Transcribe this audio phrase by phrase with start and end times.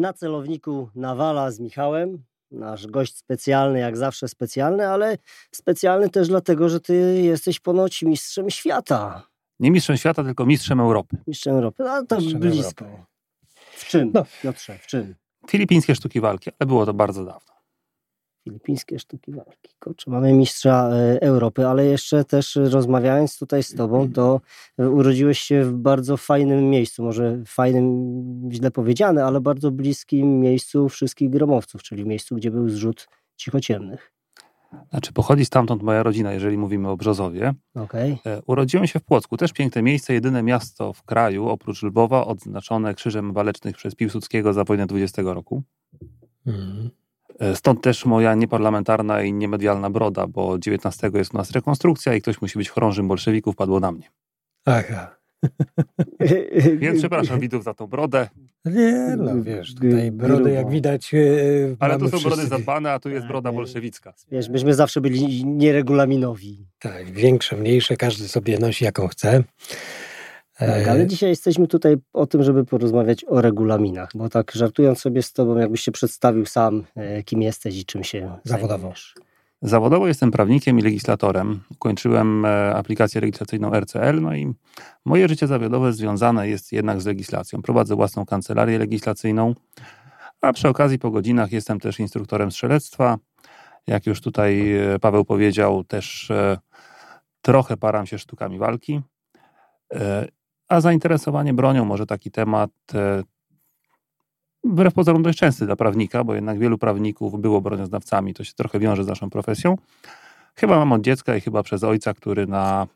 [0.00, 2.24] Na celowniku Nawala z Michałem.
[2.50, 5.18] Nasz gość specjalny, jak zawsze specjalny, ale
[5.54, 9.22] specjalny też dlatego, że ty jesteś ponoć mistrzem świata.
[9.58, 11.16] Nie mistrzem świata, tylko mistrzem Europy.
[11.26, 12.84] Mistrzem Europy, a to Mistrzem blisko.
[12.84, 13.04] Europy.
[13.72, 14.24] W czym, No.
[14.42, 15.14] Piotrze, w czym?
[15.48, 17.52] Filipińskie sztuki walki, ale było to bardzo dawno.
[18.44, 19.74] Filipińskie sztuki walki.
[19.80, 24.40] Kurczę, mamy mistrza e, Europy, ale jeszcze też rozmawiając tutaj z tobą, to
[24.78, 28.12] urodziłeś się w bardzo fajnym miejscu, może fajnym
[28.52, 34.12] źle powiedziane, ale bardzo bliskim miejscu wszystkich gromowców, czyli miejscu, gdzie był zrzut cichociemnych.
[34.90, 37.54] Znaczy, pochodzi stamtąd moja rodzina, jeżeli mówimy o Brzozowie.
[37.74, 38.18] Okej.
[38.26, 42.94] E, Urodziłem się w Płocku, też piękne miejsce, jedyne miasto w kraju, oprócz Lwowa, odznaczone
[42.94, 45.62] Krzyżem Walecznych przez Piłsudskiego za wojnę 20 roku.
[46.46, 46.90] Mhm.
[47.54, 52.42] Stąd też moja nieparlamentarna i niemedialna broda, bo 19 jest u nas rekonstrukcja i ktoś
[52.42, 54.10] musi być chorążym bolszewików, padło na mnie.
[54.64, 55.16] Aha.
[56.78, 58.28] Więc przepraszam widzów za tą brodę,
[58.64, 61.14] Nie, no wiesz, tutaj brody jak widać.
[61.14, 61.18] e,
[61.78, 63.56] ale to są brody wszyscy- zadbane, a tu jest broda Tak.
[63.56, 64.14] bolszewicka.
[64.32, 66.66] Wiesz, myśmy zawsze byli nieregulaminowi.
[66.78, 69.42] Tak, większe, mniejsze, każdy sobie nosi jaką chce.
[70.66, 75.22] Tak, ale dzisiaj jesteśmy tutaj o tym, żeby porozmawiać o regulaminach, bo tak żartując sobie
[75.22, 78.78] z tobą, jakbyś się przedstawił sam, e, kim jesteś i czym się Zawodowo.
[78.78, 79.14] zajmujesz.
[79.62, 81.60] Zawodowo jestem prawnikiem i legislatorem.
[81.78, 84.52] Kończyłem e, aplikację legislacyjną RCL, no i
[85.04, 87.62] moje życie zawodowe związane jest jednak z legislacją.
[87.62, 89.54] Prowadzę własną kancelarię legislacyjną,
[90.40, 93.18] a przy okazji po godzinach jestem też instruktorem strzelectwa.
[93.86, 96.32] Jak już tutaj e, Paweł powiedział, też
[97.42, 99.00] trochę param się sztukami walki.
[100.70, 103.22] A zainteresowanie bronią, może taki temat e,
[104.64, 108.78] wbrew pozorom dość częsty dla prawnika, bo jednak wielu prawników było bronioznawcami, to się trochę
[108.78, 109.76] wiąże z naszą profesją.
[110.54, 112.86] Chyba mam od dziecka i chyba przez ojca, który na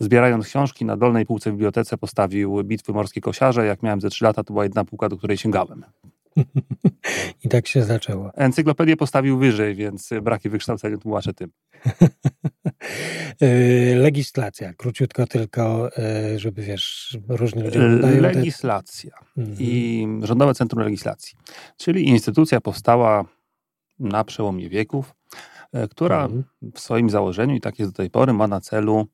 [0.00, 3.66] zbierając książki na dolnej półce w bibliotece postawił Bitwy Morskie Kosiarze.
[3.66, 5.84] Jak miałem ze 3 lata, to była jedna półka, do której sięgałem.
[7.44, 8.30] I tak się zaczęło.
[8.34, 11.50] Encyklopedię postawił wyżej, więc braki wykształcenia tłumaczę tym.
[13.40, 19.56] E, Legislacja, króciutko tylko, e, żeby wiesz, różni ludzie te- Legislacja Mhm.
[19.60, 21.38] i Rządowe Centrum Legislacji,
[21.76, 23.24] czyli instytucja powstała
[23.98, 25.14] na przełomie wieków,
[25.72, 26.44] e, która Mhm.
[26.74, 29.06] w swoim założeniu, i tak jest do tej pory, ma na celu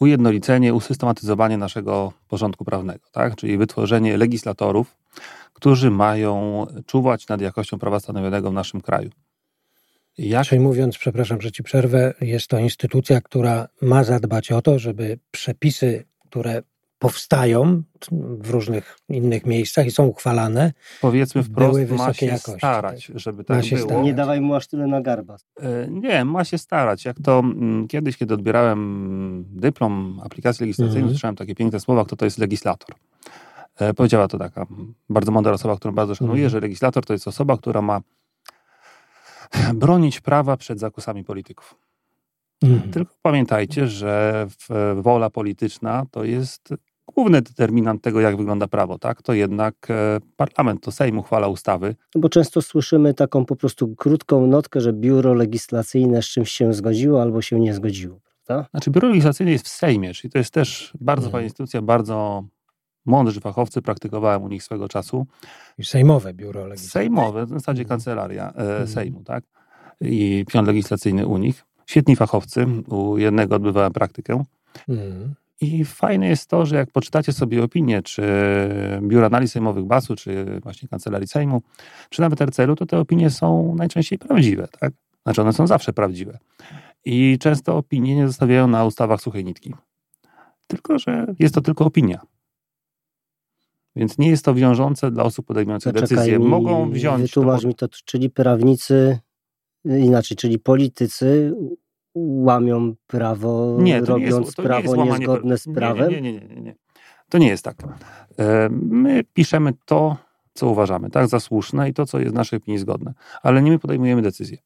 [0.00, 3.36] ujednolicenie, usystematyzowanie naszego porządku prawnego, tak?
[3.36, 4.96] czyli wytworzenie legislatorów,
[5.60, 9.10] którzy mają czuwać nad jakością prawa stanowionego w naszym kraju.
[10.18, 14.78] Jak Czyli mówiąc, przepraszam, że ci przerwę, jest to instytucja, która ma zadbać o to,
[14.78, 16.62] żeby przepisy, które
[16.98, 17.82] powstają
[18.40, 23.06] w różnych innych miejscach i są uchwalane, powiedzmy były wprost, ma wysokiej się jakości, starać,
[23.06, 23.18] tak.
[23.18, 23.88] żeby Ma tak się było.
[23.88, 24.04] starać.
[24.06, 25.36] Nie dawaj mu aż tyle na garba.
[25.60, 27.04] E, Nie, ma się starać.
[27.04, 31.14] Jak to mm, kiedyś, kiedy odbierałem dyplom aplikacji legislacyjnej, Mhm.
[31.14, 32.96] słyszałem takie piękne słowa, kto to jest legislator.
[33.80, 34.66] E, Powiedziała to taka
[35.10, 36.50] bardzo mądra osoba, którą bardzo szanuję, Mhm.
[36.50, 38.00] że legislator to jest osoba, która ma
[39.74, 41.74] bronić prawa przed zakusami polityków.
[42.62, 42.90] Mhm.
[42.92, 44.46] Tylko pamiętajcie, że
[44.96, 46.74] wola polityczna to jest
[47.14, 48.98] główny determinant tego, jak wygląda prawo.
[48.98, 49.22] Tak?
[49.22, 53.94] To jednak e, parlament, to Sejm uchwala ustawy, No Bo często słyszymy taką po prostu
[53.96, 58.68] krótką notkę, że biuro legislacyjne z czymś się zgodziło albo się nie zgodziło, prawda?
[58.70, 61.32] Znaczy, biuro legislacyjne jest w Sejmie, czyli to jest też bardzo Mhm.
[61.32, 62.44] fajna instytucja, bardzo
[63.10, 65.26] mądrzy fachowcy, praktykowałem u nich swego czasu.
[65.78, 67.02] I Sejmowe biuro legislacyjne.
[67.16, 67.88] Sejmowe, w zasadzie Mhm.
[67.88, 68.86] kancelaria e, Mhm.
[68.86, 69.44] Sejmu, tak?
[70.00, 71.64] I pion legislacyjny u nich.
[71.86, 74.42] Świetni fachowcy, u jednego odbywałem praktykę.
[74.88, 75.34] Mhm.
[75.60, 78.22] I fajne jest to, że jak poczytacie sobie opinie, czy
[79.02, 81.62] Biura Analiz Sejmowych BAS-u, czy właśnie Kancelarii Sejmu,
[82.10, 84.92] czy nawet RCL-u, to te opinie są najczęściej prawdziwe, tak?
[85.22, 86.38] Znaczy one są zawsze prawdziwe.
[87.04, 89.74] I często opinie nie zostawiają na ustawach suchej nitki.
[90.66, 92.20] Tylko, że jest to tylko opinia.
[93.96, 96.38] Więc nie jest to wiążące dla osób podejmujących Zaczekaj decyzje.
[96.38, 97.32] Mogą wziąć...
[97.32, 99.18] to Wytłumacz mi to, czyli prawnicy,
[99.84, 101.54] inaczej, czyli politycy
[102.14, 106.10] łamią prawo, Nie, nie robiąc jest, nie prawo jest łamanie niezgodne z prawem?
[106.10, 106.74] Nie, nie, nie, nie, nie, nie.
[107.28, 107.82] To nie jest tak.
[108.38, 110.16] E, My piszemy to,
[110.54, 113.70] co uważamy, tak, za słuszne i to, co jest w naszej opinii zgodne, ale nie
[113.70, 114.58] my podejmujemy decyzje.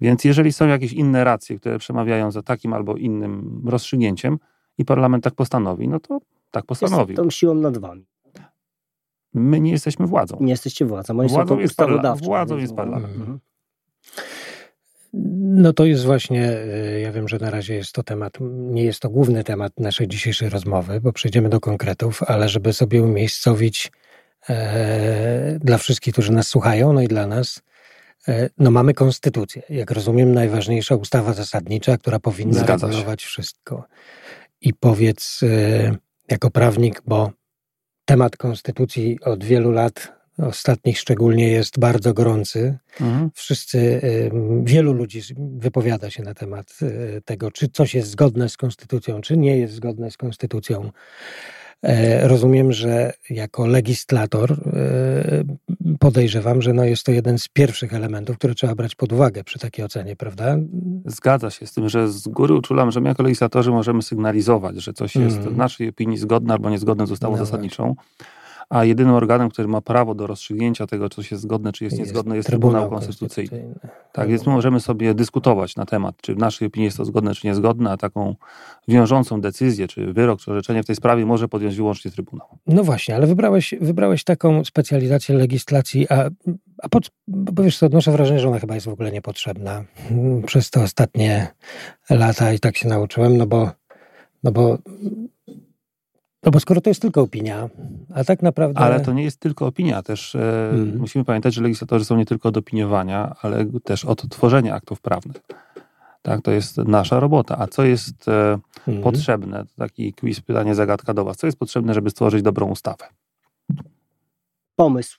[0.00, 4.38] Więc jeżeli są jakieś inne racje, które przemawiają za takim albo innym rozstrzygnięciem
[4.78, 6.18] i parlament tak postanowi, no to
[6.50, 7.16] tak Jest postanowił.
[7.16, 8.06] tą siłą nad wami.
[9.34, 10.36] My nie jesteśmy władzą.
[10.40, 12.24] Nie jesteście władzą, oni Władzą są jest ustawodawczą.
[12.24, 13.16] władzą jest parlament.
[13.16, 13.38] Mhm.
[15.44, 19.00] No to jest właśnie, e, ja wiem, że na razie jest to temat, nie jest
[19.00, 23.92] to główny temat naszej dzisiejszej rozmowy, bo przejdziemy do konkretów, ale żeby sobie umiejscowić
[24.48, 27.62] e, dla wszystkich, którzy nas słuchają, no i dla nas,
[28.28, 29.62] e, no mamy konstytucję.
[29.68, 33.84] Jak rozumiem, najważniejsza ustawa zasadnicza, która powinna Zgadza regulować wszystko.
[34.60, 35.96] I powiedz, e,
[36.30, 37.30] jako prawnik, bo
[38.12, 42.78] temat konstytucji od wielu lat ostatnich szczególnie jest bardzo gorący.
[43.00, 43.30] Mhm.
[43.34, 44.00] Wszyscy,
[44.64, 45.20] wielu ludzi
[45.58, 49.74] wypowiada się na temat y, tego, czy coś jest zgodne z konstytucją, czy nie jest
[49.74, 50.90] zgodne z konstytucją.
[51.82, 55.44] E, rozumiem, że jako legislator e,
[55.98, 59.58] podejrzewam, że no jest to jeden z pierwszych elementów, które trzeba brać pod uwagę przy
[59.58, 60.56] takiej ocenie, prawda?
[61.06, 64.92] Zgadza się z tym, że z góry uczulam, że my jako legislatorzy możemy sygnalizować, że
[64.92, 65.54] coś jest Mhm.
[65.54, 67.94] w naszej opinii zgodne albo niezgodne z ustawą No zasadniczą.
[68.70, 71.98] A jedynym organem, który ma prawo do rozstrzygnięcia tego, czy coś jest zgodne, czy jest,
[71.98, 73.74] niezgodne, jest Trybunał Konstytucyjny.
[74.12, 77.34] Tak, więc my możemy sobie dyskutować na temat, czy w naszej opinii jest to zgodne,
[77.34, 78.34] czy niezgodne, a taką
[78.88, 82.46] wiążącą decyzję, czy wyrok, czy orzeczenie w tej sprawie może podjąć wyłącznie Trybunał.
[82.66, 86.30] No właśnie, ale wybrałeś, wybrałeś taką specjalizację legislacji, a,
[86.82, 89.84] a pod, bo wiesz co, odnoszę wrażenie, że ona chyba jest w ogóle niepotrzebna.
[90.46, 91.48] Przez te ostatnie
[92.10, 93.70] lata i tak się nauczyłem, no bo,
[94.42, 94.78] no bo,
[96.42, 97.68] no bo skoro to jest tylko opinia,
[98.14, 98.80] a tak naprawdę...
[98.80, 100.98] Ale to nie jest tylko opinia, też Mhm.
[100.98, 105.36] musimy pamiętać, że legislatorzy są nie tylko od opiniowania, ale też od tworzenia aktów prawnych.
[106.22, 107.58] Tak, to jest nasza robota.
[107.58, 109.02] A co jest Mhm.
[109.02, 109.64] potrzebne?
[109.64, 111.36] To taki quiz, pytanie, zagadka do Was.
[111.36, 113.04] Co jest potrzebne, żeby stworzyć dobrą ustawę?
[114.76, 115.18] Pomysł.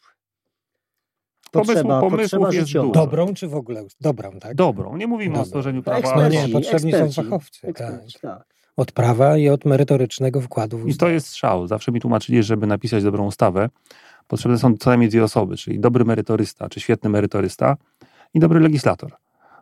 [1.52, 2.88] Pomysłu- Potrzeba, pomysłów potrzeba jest życiowa.
[2.88, 3.06] dużo.
[3.06, 3.84] Dobrą czy w ogóle?
[4.02, 4.56] Dobrą, tak?
[4.56, 4.98] Dobrą.
[4.98, 5.46] Nie mówimy o Dobrą.
[5.46, 6.16] stworzeniu prawa.
[6.16, 8.53] No nie, Eksperci, potrzebni są eksperci, fachowcy, Eksperci, tak.
[8.78, 11.68] Od prawa i od merytorycznego wkładu w I to jest strzał.
[11.68, 13.70] Zawsze mi tłumaczyli, że żeby napisać dobrą ustawę,
[14.28, 17.78] potrzebne są co najmniej dwie osoby, czyli dobry merytorysta, czy świetny merytorysta
[18.34, 19.12] i dobry legislator.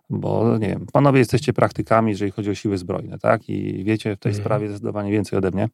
[0.10, 3.50] Bo nie wiem, panowie jesteście praktykami, jeżeli chodzi o siły zbrojne, tak?
[3.50, 4.44] I wiecie w tej Mhm.
[4.44, 5.70] sprawie zdecydowanie więcej ode mnie.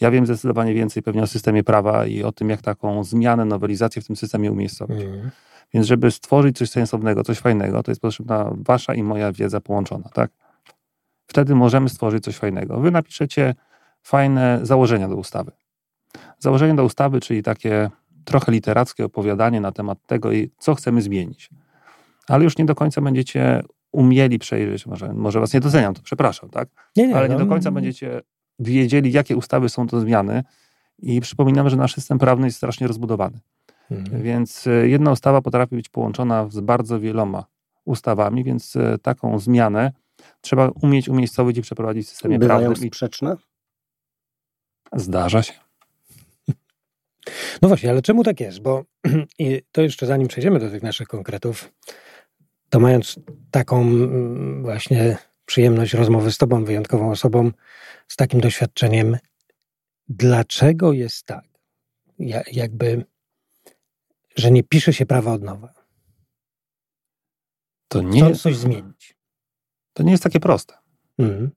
[0.00, 4.02] Ja wiem zdecydowanie więcej pewnie o systemie prawa i o tym, jak taką zmianę, nowelizację
[4.02, 5.02] w tym systemie umiejscowić.
[5.02, 5.30] Mhm.
[5.74, 10.08] Więc żeby stworzyć coś sensownego, coś fajnego, to jest potrzebna wasza i moja wiedza połączona,
[10.08, 10.30] tak?
[11.30, 12.80] Wtedy możemy stworzyć coś fajnego.
[12.80, 13.54] Wy napiszecie
[14.02, 15.52] fajne założenia do ustawy.
[16.38, 17.90] Założenie do ustawy, czyli takie
[18.24, 21.50] trochę literackie opowiadanie na temat tego, i co chcemy zmienić.
[22.28, 23.62] Ale już nie do końca będziecie
[23.92, 26.68] umieli przejrzeć, może, może was nie doceniam, to przepraszam, tak?
[26.96, 28.20] Nie, nie, Ale nie no, do końca będziecie
[28.58, 30.44] wiedzieli, jakie ustawy są to zmiany.
[30.98, 33.40] I przypominam, że nasz system prawny jest strasznie rozbudowany.
[33.90, 34.22] Mhm.
[34.22, 37.44] Więc e, jedna ustawa potrafi być połączona z bardzo wieloma
[37.84, 39.92] ustawami, więc e, taką zmianę
[40.40, 42.88] trzeba umieć umiejscowić i przeprowadzić w systemie Bywają prawnym.
[42.88, 43.36] Sprzeczne?
[44.92, 45.52] zdarza się.
[47.62, 48.60] No właśnie, ale czemu tak jest?
[48.60, 48.84] Bo
[49.38, 51.72] i to jeszcze zanim przejdziemy do tych naszych konkretów,
[52.70, 53.16] to mając
[53.50, 55.16] taką mm, właśnie
[55.46, 57.50] przyjemność rozmowy z Tobą, wyjątkową osobą,
[58.08, 59.18] z takim doświadczeniem,
[60.08, 61.44] dlaczego jest tak,
[62.18, 63.04] ja, jakby,
[64.36, 65.74] że nie pisze się prawa od nowa?
[67.88, 69.16] To nie, jest, coś zmienić.
[69.92, 70.74] To nie jest takie proste.
[71.18, 71.50] Mhm.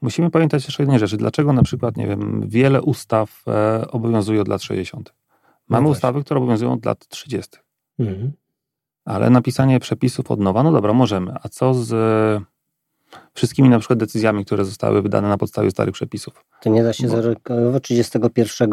[0.00, 1.16] Musimy pamiętać jeszcze jednej rzeczy.
[1.16, 5.14] Dlaczego na przykład, nie wiem, wiele ustaw e, obowiązuje od lat 60.
[5.68, 7.50] Mamy No ustawy, które obowiązują od lat 30.
[7.98, 8.32] Mhm.
[9.04, 11.34] Ale napisanie przepisów od nowa, no dobra, możemy.
[11.42, 12.44] A co z e,
[13.34, 16.44] wszystkimi na przykład decyzjami, które zostały wydane na podstawie starych przepisów?
[16.62, 17.82] To nie da się Bo- zarekomendować.
[17.84, 18.70] 31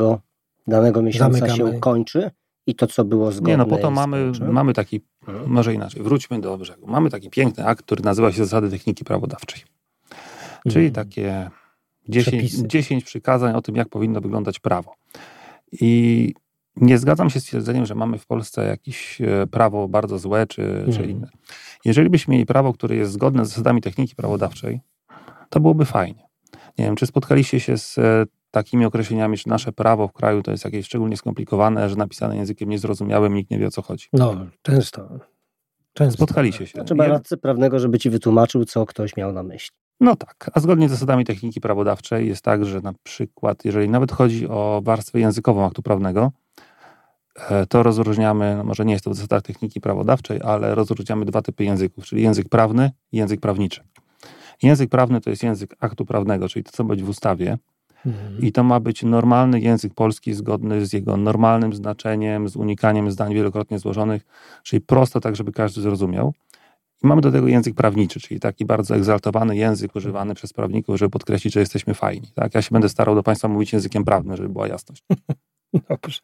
[0.68, 1.72] danego miesiąca Zamykamy.
[1.74, 2.32] się kończy
[2.70, 5.02] i to, co było zgodne Nie, no po to mamy, mamy taki,
[5.48, 6.88] może inaczej, wróćmy do brzegu.
[6.88, 9.62] Mamy taki piękny akt, który nazywa się Zasady Techniki Prawodawczej.
[10.70, 10.94] Czyli Mhm.
[11.08, 11.50] takie
[12.10, 12.68] 10, Przepisy.
[12.68, 14.96] 10 przykazań o tym, jak powinno wyglądać prawo.
[15.72, 16.34] I
[16.76, 20.62] nie zgadzam się z twierdzeniem, że mamy w Polsce jakieś e, prawo bardzo złe czy,
[20.86, 21.10] czy Mhm.
[21.10, 21.28] inne.
[21.86, 24.80] Jeżeli byśmy mieli prawo, które jest zgodne z zasadami techniki prawodawczej,
[25.50, 26.24] to byłoby fajnie.
[26.78, 30.52] Nie wiem, czy spotkaliście się z e, takimi określeniami, że nasze prawo w kraju to
[30.52, 34.08] jest jakieś szczególnie skomplikowane, że napisane językiem niezrozumiałym, nikt nie wie o co chodzi.
[34.14, 35.20] No, często.
[35.94, 36.18] często.
[36.18, 36.84] Spotkaliście się.
[36.84, 39.78] Trzeba radcy prawnego, żeby ci wytłumaczył, co ktoś miał na myśli.
[40.00, 44.12] No tak, a zgodnie z zasadami techniki prawodawczej jest tak, że na przykład, jeżeli nawet
[44.12, 46.32] chodzi o warstwę językową aktu prawnego,
[47.50, 51.42] e, to rozróżniamy, no może nie jest to w zasadach techniki prawodawczej, ale rozróżniamy dwa
[51.42, 53.84] typy języków, czyli język prawny i język prawniczy.
[54.64, 57.58] Język prawny to jest język aktu prawnego, czyli to, co ma być w ustawie,
[58.06, 58.38] Mhm.
[58.42, 63.34] i to ma być normalny język polski, zgodny z jego normalnym znaczeniem, z unikaniem zdań
[63.34, 64.26] wielokrotnie złożonych,
[64.64, 66.34] czyli prosto tak, żeby każdy zrozumiał.
[67.04, 71.10] I mamy do tego język prawniczy, czyli taki bardzo egzaltowany język używany przez prawników, żeby
[71.10, 72.28] podkreślić, że jesteśmy fajni.
[72.36, 72.56] Tak?
[72.56, 75.04] Ja się będę starał do Państwa mówić językiem prawnym, żeby była jasność.
[75.90, 76.20] Dobrze.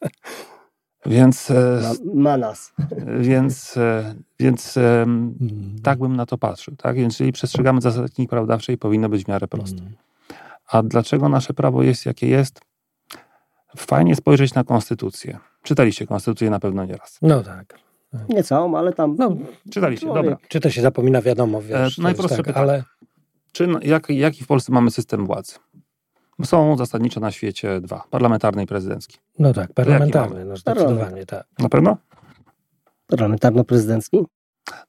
[1.05, 1.81] Więc, e,
[2.13, 2.73] Ma, nas.
[3.19, 5.75] więc, e, więc e, Mhm.
[5.83, 6.75] tak bym na to patrzył.
[6.75, 6.95] Tak?
[6.95, 9.81] Więc jeżeli przestrzegamy zasad techniki prawodawczej, powinno być w miarę prosto.
[10.67, 12.61] A dlaczego nasze prawo jest, jakie jest?
[13.77, 15.39] Fajnie spojrzeć na konstytucję.
[15.63, 17.19] Czytaliście konstytucję na pewno nieraz.
[17.21, 17.79] No tak.
[18.29, 19.35] Nie całą, ale tam No,
[19.71, 20.23] Czytaliście, Człowiek.
[20.23, 20.37] dobra.
[20.49, 22.63] czy to się zapomina, wiadomo, wiesz, jest najprostsze tak, pytanie.
[22.71, 22.83] ale
[23.51, 25.55] Czy, jak, jaki w Polsce mamy system władzy?
[26.43, 29.17] Są zasadniczo na świecie dwa, parlamentarny i prezydencki.
[29.39, 31.45] No tak, parlamentarny, no zdecydowanie tak.
[31.59, 31.97] Na pewno?
[33.07, 34.25] Parlamentarno-prezydencki?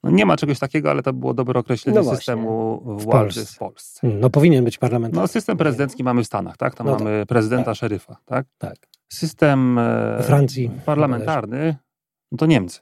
[0.03, 3.99] No nie ma czegoś takiego, ale to było dobre określenie no systemu władzy w Polsce.
[4.01, 5.21] Hmm, no powinien być parlamentarny.
[5.21, 6.75] No system prezydencki mamy w Stanach, tak?
[6.75, 7.27] Tam no mamy tak.
[7.27, 7.75] prezydenta, tak.
[7.75, 8.45] szeryfa, tak?
[8.57, 8.75] Tak.
[9.09, 11.75] System e, Francji parlamentarny,
[12.31, 12.79] no to Niemcy.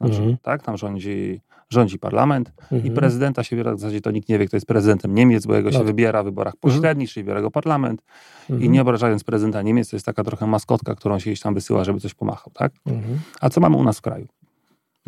[0.00, 0.36] Znaczy, mhm.
[0.42, 0.62] tak?
[0.62, 2.86] Tam rządzi, rządzi parlament mhm.
[2.86, 5.56] i prezydenta się wybiera, w zasadzie to nikt nie wie, kto jest prezydentem Niemiec, bo
[5.56, 5.84] jego się no.
[5.84, 6.60] wybiera w wyborach mhm.
[6.60, 7.14] pośrednich, mhm.
[7.14, 8.02] czyli wybiera go parlament
[8.48, 8.72] i mhm.
[8.72, 12.00] nie obrażając prezydenta Niemiec, to jest taka trochę maskotka, którą się gdzieś tam wysyła, żeby
[12.00, 12.72] coś pomachał, tak?
[12.86, 13.18] Mhm.
[13.40, 14.26] A co mamy u nas w kraju?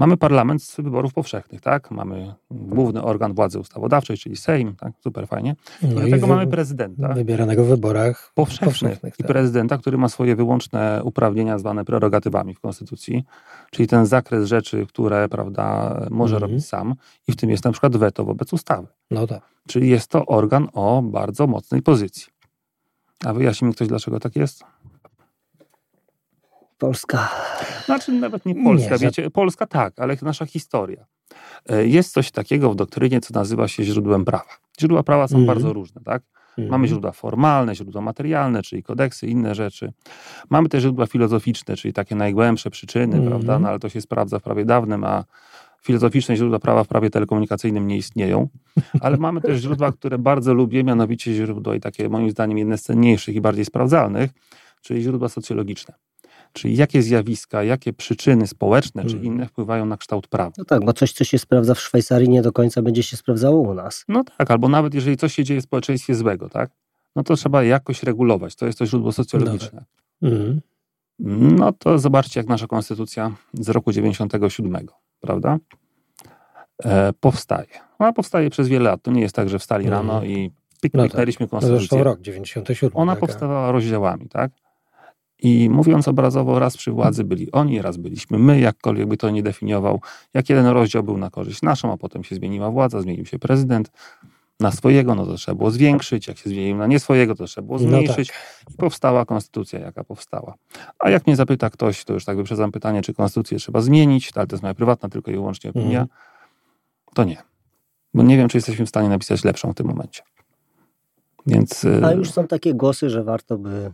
[0.02, 1.90] Mamy parlament z wyborów powszechnych, tak?
[1.90, 4.92] Mamy główny organ władzy ustawodawczej, czyli Sejm, tak?
[5.00, 5.56] Super fajnie.
[5.82, 7.08] No I do tego mamy prezydenta.
[7.08, 8.70] Wybieranego w wyborach powszechnych.
[8.70, 9.26] powszechnych I tak.
[9.26, 13.24] prezydenta, który ma swoje wyłączne uprawnienia zwane prerogatywami w Konstytucji,
[13.70, 16.50] czyli ten zakres rzeczy, które, prawda, może mhm.
[16.50, 16.94] robić sam
[17.28, 18.86] i w tym jest na przykład weto wobec ustawy.
[19.10, 19.42] No tak.
[19.68, 22.26] Czyli jest to organ o bardzo mocnej pozycji.
[23.24, 24.64] A wyjaśni mi ktoś, dlaczego tak jest?
[26.82, 27.28] Polska.
[27.84, 31.06] Znaczy nawet nie Polska, nie, wiecie, Polska tak, ale nasza historia.
[31.68, 34.56] E, jest coś takiego w doktrynie, co nazywa się źródłem prawa.
[34.80, 35.46] Źródła prawa są mm.
[35.46, 36.22] bardzo różne, tak?
[36.58, 36.70] Mm.
[36.70, 39.92] Mamy źródła formalne, źródła materialne, czyli kodeksy, inne rzeczy.
[40.50, 43.28] Mamy też źródła filozoficzne, czyli takie najgłębsze przyczyny, mm.
[43.28, 43.58] prawda?
[43.58, 45.24] No, ale to się sprawdza w prawie dawnym, a
[45.82, 48.48] filozoficzne źródła prawa w prawie telekomunikacyjnym nie istnieją.
[49.00, 52.82] Ale mamy też źródła, które bardzo lubię, mianowicie źródła i takie moim zdaniem jedne z
[52.82, 54.30] cenniejszych i bardziej sprawdzalnych,
[54.82, 55.94] czyli źródła socjologiczne.
[56.52, 59.24] Czyli jakie zjawiska, jakie przyczyny społeczne czy hmm.
[59.24, 60.52] inne wpływają na kształt prawa.
[60.58, 63.60] No tak, bo coś, co się sprawdza w Szwajcarii, nie do końca będzie się sprawdzało
[63.60, 64.04] u nas.
[64.08, 66.70] No tak, albo nawet jeżeli coś się dzieje w społeczeństwie złego, tak?
[67.16, 68.56] No to trzeba jakoś regulować.
[68.56, 69.84] To jest to źródło socjologiczne.
[70.22, 70.60] Mhm.
[71.58, 74.86] No to zobaczcie, jak nasza konstytucja z roku 97,
[75.20, 75.58] prawda?
[76.84, 77.66] E, powstaje.
[77.98, 79.02] Ona powstaje przez wiele lat.
[79.02, 80.08] To nie jest tak, że wstali mhm.
[80.08, 80.50] rano i
[80.82, 81.26] pik, no tak.
[81.36, 81.68] konstytucję.
[81.78, 82.90] Zresztą rok 97.
[82.94, 83.26] Ona taka.
[83.26, 84.52] powstawała rozdziałami, tak?
[85.42, 89.42] I mówiąc obrazowo, raz przy władzy byli oni, raz byliśmy my, jakkolwiek by to nie
[89.42, 90.00] definiował.
[90.34, 93.90] Jak jeden rozdział był na korzyść naszą, a potem się zmieniła władza, zmienił się prezydent
[94.60, 97.66] na swojego, no to trzeba było zwiększyć, jak się zmienił na nie swojego, to trzeba
[97.66, 98.34] było no zmniejszyć no
[98.64, 98.74] tak.
[98.74, 100.54] i powstała konstytucja, jaka powstała.
[100.98, 104.46] A jak mnie zapyta ktoś, to już tak wyprzedzam pytanie, czy konstytucję trzeba zmienić, ale
[104.46, 106.08] to jest moja prywatna tylko i wyłącznie opinia, mm.
[107.14, 107.42] to nie.
[108.14, 110.22] Bo nie wiem, czy jesteśmy w stanie napisać lepszą w tym momencie.
[111.46, 113.92] Więc, A już są takie głosy, że warto by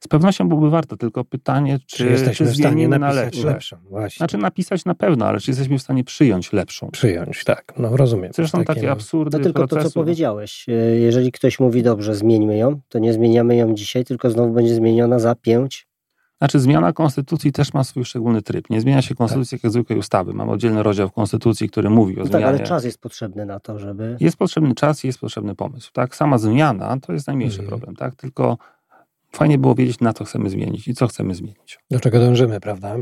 [0.00, 3.76] z pewnością byłoby warto, tylko pytanie, czy, czy jesteśmy czy w stanie napisać na lepszą.
[3.90, 4.16] Właśnie.
[4.18, 6.90] Znaczy napisać na pewno, ale czy jesteśmy w stanie przyjąć lepszą?
[6.90, 8.32] Przyjąć, tak, no rozumiem.
[8.34, 9.88] Zresztą takie, takie absurdy To tylko procesu.
[9.88, 10.68] to, co powiedziałeś.
[10.68, 14.74] E, jeżeli ktoś mówi, dobrze, zmieńmy ją, to nie zmieniamy ją dzisiaj, tylko znowu będzie
[14.74, 15.88] zmieniona za pięć
[16.38, 18.70] znaczy, zmiana konstytucji też ma swój szczególny tryb.
[18.70, 19.64] Nie zmienia się konstytucji tak.
[19.64, 20.34] jak zwykłej ustawy.
[20.34, 22.44] Mamy oddzielny rozdział w konstytucji, który mówi o no zmianie.
[22.44, 24.16] Tak, ale czas jest potrzebny na to, żeby.
[24.20, 25.90] Jest potrzebny czas i jest potrzebny pomysł.
[25.92, 26.16] Tak?
[26.16, 27.68] Sama zmiana to jest najmniejszy mhm.
[27.68, 27.96] problem.
[27.96, 28.16] Tak?
[28.16, 28.58] Tylko
[29.38, 31.78] Fajnie było wiedzieć, na co chcemy zmienić i co chcemy zmienić.
[31.90, 32.96] Do czego dążymy, prawda?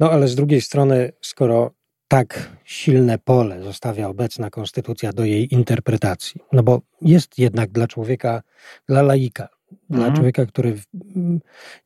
[0.00, 1.70] No ale z drugiej strony, skoro
[2.08, 8.42] tak silne pole zostawia obecna konstytucja do jej interpretacji, no bo jest jednak dla człowieka,
[8.88, 9.48] dla laika,
[9.90, 10.14] dla mhm.
[10.14, 10.80] człowieka, który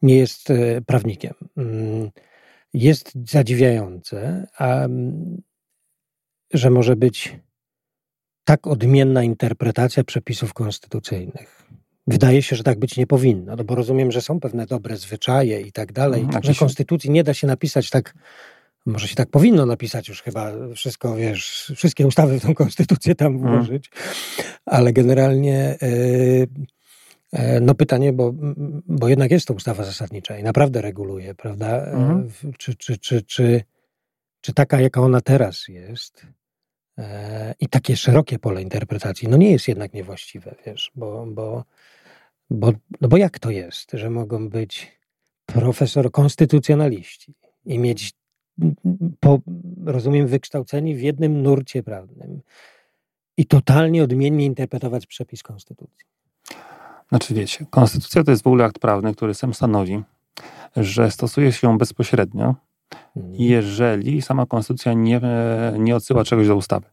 [0.03, 2.11] nie jest e, prawnikiem, mm,
[2.75, 4.87] jest zadziwiające, a,
[6.55, 7.37] że może być
[8.45, 11.68] tak odmienna interpretacja przepisów konstytucyjnych.
[12.09, 15.61] Wydaje się, że tak być nie powinno, no bo rozumiem, że są pewne dobre zwyczaje
[15.61, 18.15] i tak dalej, mhm, że konstytucji nie da się napisać tak,
[18.87, 23.35] może się tak powinno napisać już chyba wszystko, wiesz, wszystkie ustawy w tą konstytucję tam
[23.35, 23.57] mhm.
[23.57, 23.91] włożyć,
[24.67, 28.33] ale generalnie yy, no pytanie, bo,
[28.87, 31.85] bo jednak jest to ustawa zasadnicza i naprawdę reguluje, prawda?
[31.85, 32.31] Mhm.
[32.59, 33.63] Czy, czy, czy, czy,
[34.41, 36.27] czy taka, jaka ona teraz jest,
[37.61, 41.65] i takie szerokie pole interpretacji, no nie jest jednak niewłaściwe, wiesz, bo, bo
[42.51, 44.99] bo, no bo jak to jest, że mogą być
[45.47, 48.13] profesor konstytucjonaliści i mieć,
[49.21, 49.39] po,
[49.85, 52.41] rozumiem, wykształceni w jednym nurcie prawnym
[53.37, 56.07] i totalnie odmiennie interpretować przepis konstytucji?
[57.09, 60.03] Znaczy wiecie, konstytucja to jest w ogóle akt prawny, który sam stanowi,
[60.77, 62.55] że stosuje się ją bezpośrednio,
[63.17, 63.35] mhm.
[63.35, 65.21] jeżeli sama konstytucja nie,
[65.79, 66.87] nie odsyła czegoś do ustawy.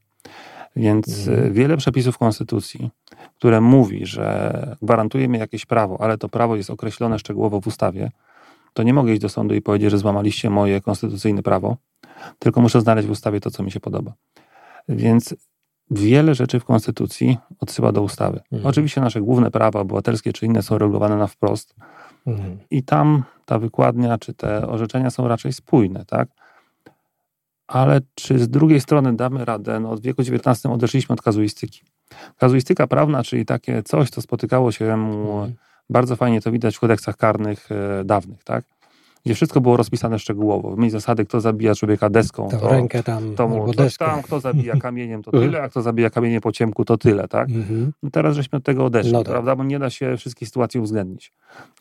[0.75, 1.53] Więc mhm.
[1.53, 2.89] wiele przepisów konstytucji
[3.35, 8.11] które mówi, że gwarantuje mi jakieś prawo, ale to prawo jest określone szczegółowo w ustawie,
[8.73, 11.77] to nie mogę iść do sądu i powiedzieć, że złamaliście moje konstytucyjne prawo,
[12.39, 14.13] tylko muszę znaleźć w ustawie to, co mi się podoba.
[14.89, 15.35] Więc
[15.91, 18.39] wiele rzeczy w konstytucji odsyła do ustawy.
[18.51, 18.65] Mhm.
[18.65, 21.75] Oczywiście nasze główne prawa obywatelskie czy inne są regulowane na wprost
[22.27, 22.57] mhm.
[22.69, 26.27] i tam ta wykładnia czy te orzeczenia są raczej spójne, tak?
[27.67, 29.79] Ale czy z drugiej strony damy radę?
[29.79, 31.81] No, od wieku XIX odeszliśmy od kazuistyki.
[32.37, 35.53] Kazuistyka prawna, czyli takie coś, co spotykało się mhm.
[35.89, 38.65] Bardzo fajnie to widać w kodeksach karnych e, dawnych, tak?
[39.25, 40.75] Gdzie wszystko było rozpisane szczegółowo.
[40.75, 44.75] Mieć zasady, kto zabija człowieka deską, To to, rękę tam, to mu tam, kto zabija
[44.85, 47.49] kamieniem, to tyle, a kto zabija kamieniem po ciemku, to tyle, tak?
[47.49, 47.91] Mhm.
[48.03, 49.31] No teraz żeśmy od tego odeszli, No tak.
[49.31, 49.55] prawda?
[49.55, 51.31] Bo nie da się wszystkich sytuacji uwzględnić.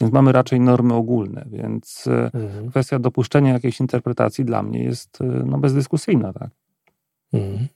[0.01, 2.71] Więc mamy raczej normy ogólne, więc e, Mhm.
[2.71, 6.49] kwestia dopuszczenia jakiejś interpretacji dla mnie jest e, no, bezdyskusyjna, tak?
[7.33, 7.67] Mhm.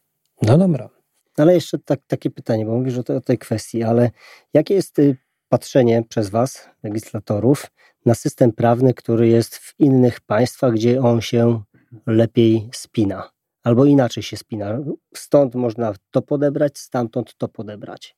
[0.42, 0.88] No dobra.
[1.36, 4.10] Ale jeszcze tak, takie pytanie, bo mówisz o, te, o tej kwestii, ale
[4.54, 5.16] jakie jest y,
[5.48, 7.66] patrzenie przez Was, legislatorów,
[8.06, 11.62] na system prawny, który jest w innych państwach, gdzie on się
[12.06, 13.30] lepiej spina?
[13.64, 14.78] Albo inaczej się spina.
[15.14, 18.16] Stąd można to podebrać, stamtąd to podebrać.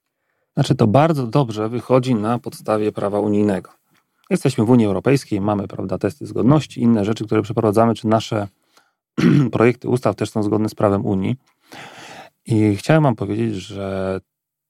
[0.54, 3.70] Znaczy to bardzo dobrze wychodzi na podstawie prawa unijnego.
[4.30, 8.48] Jesteśmy w Unii Europejskiej, mamy prawda, testy zgodności, inne rzeczy, które przeprowadzamy, czy nasze
[9.52, 11.36] projekty ustaw też są zgodne z prawem Unii.
[12.46, 14.20] I chciałem Wam powiedzieć, że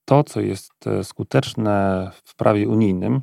[0.05, 3.21] to, co jest e, skuteczne w prawie unijnym,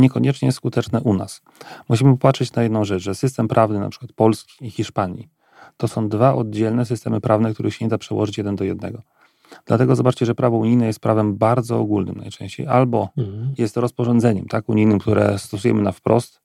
[0.00, 1.42] niekoniecznie jest skuteczne u nas.
[1.88, 5.28] Musimy popatrzeć na jedną rzecz, że system prawny na przykład Polski i Hiszpanii
[5.76, 9.02] to są dwa oddzielne systemy prawne, których się nie da przełożyć jeden do jednego.
[9.66, 13.54] Dlatego zobaczcie, że prawo unijne jest prawem bardzo ogólnym najczęściej, albo Mhm.
[13.58, 16.40] jest rozporządzeniem tak, unijnym, które stosujemy na wprost.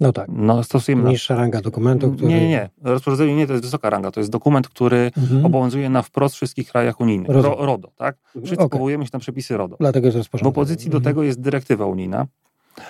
[0.00, 0.26] No tak.
[0.32, 1.10] No, stosujemy na...
[1.10, 2.28] Niższa ranga dokumentu, który...
[2.28, 2.70] Nie, nie, nie.
[2.82, 5.46] Rozporządzenie nie to jest wysoka ranga, to jest dokument, który Mhm.
[5.46, 7.28] obowiązuje na wprost w wszystkich krajach unijnych.
[7.30, 7.58] Rozumiem.
[7.58, 8.16] Ro, RODO, tak?
[8.30, 8.68] Wszyscy Okej.
[8.68, 9.76] powołujemy się na przepisy RODO.
[9.80, 10.48] Dlatego jest W rozporządzenie.
[10.50, 11.14] opozycji do Mhm.
[11.14, 12.26] tego jest dyrektywa unijna,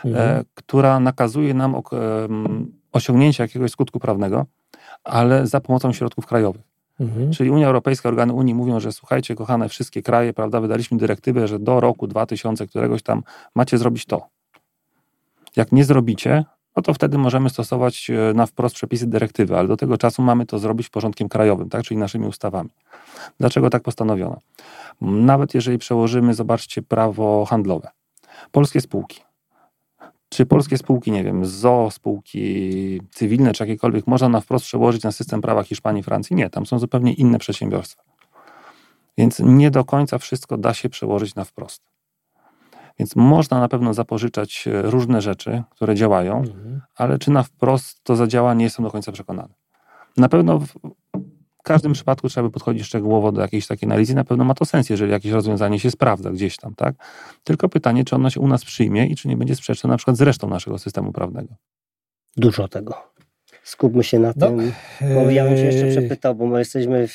[0.04, 0.38] Mhm.
[0.38, 4.46] e, która nakazuje nam ok, em, osiągnięcie jakiegoś skutku prawnego,
[5.04, 6.62] ale za pomocą środków krajowych.
[7.00, 7.32] Mhm.
[7.32, 11.58] Czyli Unia Europejska, organy Unii mówią, że słuchajcie, kochane wszystkie kraje, prawda, wydaliśmy dyrektywę, że
[11.58, 13.22] do roku 2000 któregoś tam
[13.54, 14.26] macie zrobić to.
[15.56, 16.44] Jak nie zrobicie,
[16.76, 20.47] no to wtedy możemy stosować e, na wprost przepisy dyrektywy, ale do tego czasu mamy
[20.47, 22.71] to zrobić porządkiem krajowym, tak, czyli naszymi ustawami.
[23.40, 24.40] Dlaczego tak postanowiono?
[25.00, 27.88] Nawet jeżeli przełożymy, zobaczcie, prawo handlowe.
[28.52, 29.21] Polskie spółki.
[30.28, 35.12] Czy polskie spółki, nie wiem, ZO, spółki cywilne, czy jakiekolwiek, można na wprost przełożyć na
[35.12, 36.37] system prawa Hiszpanii, Francji?
[36.37, 38.02] Nie, tam są zupełnie inne przedsiębiorstwa.
[39.19, 41.82] Więc nie do końca wszystko da się przełożyć na wprost.
[42.99, 46.80] Więc można na pewno zapożyczać e, różne rzeczy, które działają, Mhm.
[46.95, 49.54] ale czy na wprost to zadziała, nie jestem do końca przekonany.
[50.17, 54.15] Na pewno w każdym przypadku trzeba by podchodzić szczegółowo do jakiejś takiej analizy.
[54.15, 56.95] Na pewno ma to sens, jeżeli jakieś rozwiązanie się sprawdza gdzieś tam, tak?
[57.45, 60.17] Tylko pytanie, czy ono się u nas przyjmie i czy nie będzie sprzeczne na przykład
[60.17, 61.54] z resztą naszego systemu prawnego.
[62.37, 62.95] Dużo tego.
[63.63, 64.73] Skupmy się na No, tym.
[65.15, 67.13] Bo ja bym się jeszcze Eee, przepytał, bo my jesteśmy w,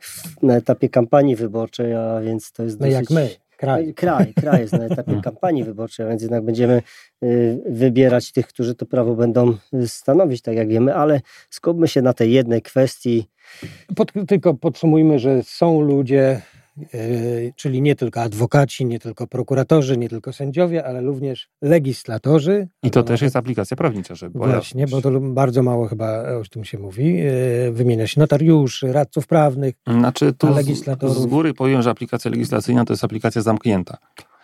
[0.00, 3.16] w, na etapie kampanii wyborczej, a więc to jest No jak dosyć...
[3.16, 3.94] my, kraj.
[3.94, 6.82] Kraj, kraj jest na etapie kampanii wyborczej, więc jednak będziemy
[7.24, 12.02] y, wybierać tych, którzy to prawo będą y, stanowić, tak jak wiemy, ale skupmy się
[12.02, 13.28] na tej jednej kwestii.
[13.96, 16.40] Pod, tylko podsumujmy, że są ludzie,
[17.56, 22.68] czyli nie tylko adwokaci, nie tylko prokuratorzy, nie tylko sędziowie, ale również legislatorzy.
[22.82, 26.64] I to też jest aplikacja prawnicza, żeby Właśnie, bo to bardzo mało chyba o tym
[26.64, 27.14] się mówi.
[27.14, 29.74] Yy, Wymienia się notariuszy, radców prawnych.
[29.86, 31.16] Znaczy, tu A z, legislatorów?
[31.16, 33.96] z góry powiem, że aplikacja legislacyjna to jest aplikacja zamknięta.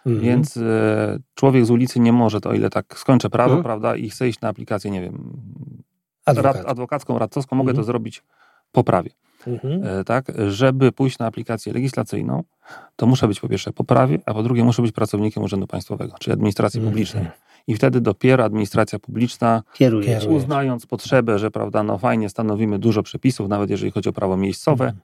[0.07, 0.25] Mhm.
[0.27, 3.65] Więc e, człowiek z ulicy nie może, to o ile tak skończę prawo, Mhm.
[3.65, 5.33] prawda, i chcę iść na aplikację, nie wiem,
[6.25, 6.57] Adwokat.
[6.57, 7.83] rad, adwokacką, radcowską, mogę Mhm.
[7.83, 8.23] to zrobić
[8.73, 9.11] po prawie.
[9.47, 9.85] Mhm.
[10.01, 12.43] E, tak, żeby pójść na aplikację legislacyjną,
[12.97, 16.15] to muszę być po pierwsze po prawie, a po drugie muszę być pracownikiem Urzędu Państwowego,
[16.21, 16.93] czyli administracji Mhm.
[16.93, 17.27] publicznej.
[17.67, 20.21] I wtedy dopiero administracja publiczna, Kieruje.
[20.29, 24.85] Uznając potrzebę, że prawda, no fajnie stanowimy dużo przepisów, nawet jeżeli chodzi o prawo miejscowe,
[24.85, 25.03] Mhm.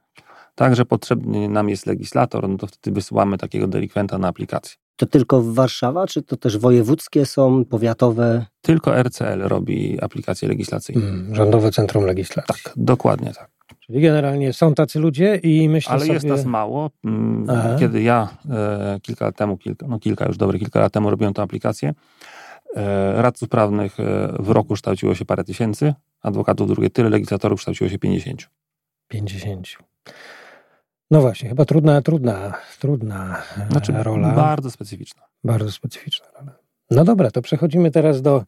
[0.55, 4.77] tak, że potrzebny nam jest legislator, no to wtedy wysyłamy takiego delikwenta na aplikację.
[4.97, 8.47] To tylko w Warszawa, czy to też wojewódzkie są, powiatowe?
[8.63, 11.03] Tylko RCL robi aplikacje legislacyjne.
[11.09, 11.35] Mhm.
[11.35, 12.55] Rządowe Centrum Legislacji.
[12.65, 13.51] Tak, dokładnie tak.
[13.81, 16.13] Czyli generalnie są tacy ludzie i myślę Ale sobie...
[16.15, 16.91] jest nas mało.
[17.05, 17.77] Mm, Aha.
[17.79, 21.35] Kiedy ja e, kilka lat temu, kilka, no kilka już dobre kilka lat temu robiłem
[21.35, 21.95] tę aplikację,
[22.77, 27.91] e, radców prawnych e, w roku kształciło się parę tysięcy, adwokatów drugie tyle, legislatorów kształciło
[27.91, 28.51] się 50.
[29.09, 29.69] 50.
[31.11, 34.33] No właśnie, chyba trudna, trudna, trudna e, Znaczy rola.
[34.33, 35.23] bardzo specyficzna.
[35.45, 36.53] Bardzo specyficzna rola.
[36.91, 38.45] No dobra, to przechodzimy teraz do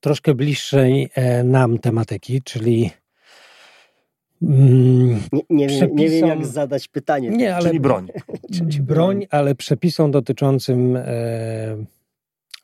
[0.00, 2.90] troszkę bliższej e, nam tematyki, czyli
[4.42, 7.30] mm, Nie, nie, wiem, nie wiem, jak Przepisom- zadać pytanie.
[7.30, 8.08] nie, ale Czyli broń.
[8.54, 11.04] czyli broń, ale przepisom dotyczącym e,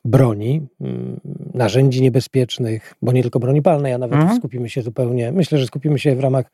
[0.05, 1.19] broni, mm,
[1.53, 4.37] narzędzi niebezpiecznych, bo nie tylko broni palnej, a nawet Mhm.
[4.37, 6.45] skupimy się zupełnie, myślę, że skupimy się w ramach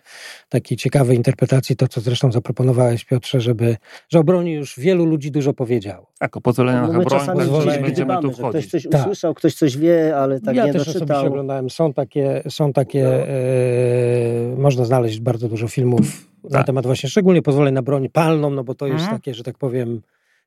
[0.50, 3.78] takiej ciekawej interpretacji, to co zresztą zaproponowałeś Piotrze, żeby,
[4.10, 6.12] że o broni już wielu ludzi dużo powiedziało.
[6.20, 8.72] Tak, o pozwolenia No na my broń nie będziemy tu że ktoś wchodzić.
[8.72, 9.02] coś Tak.
[9.02, 11.28] usłyszał, ktoś coś wie, ale tak ja nie też osobiście doczytał.
[11.28, 16.66] oglądałem, są takie, są takie e, można znaleźć bardzo dużo filmów na Tak.
[16.66, 19.18] temat właśnie szczególnie pozwoleń na broń palną, no bo to jest Mhm.
[19.18, 20.02] takie, że tak powiem,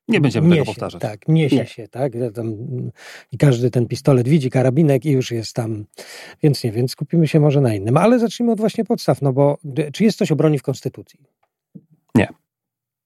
[0.09, 1.01] Nie będziemy niesie, tego powtarzać.
[1.01, 1.65] Tak, niesie Nie.
[1.65, 2.13] się, tak.
[2.35, 2.53] Tam,
[3.31, 5.85] I każdy ten pistolet widzi, karabinek i już jest tam.
[6.43, 7.97] Więc nie, więc skupimy się może na innym.
[7.97, 9.57] Ale zacznijmy od właśnie podstaw, no bo
[9.93, 11.19] czy jest coś o broni w Konstytucji?
[12.15, 12.27] Nie.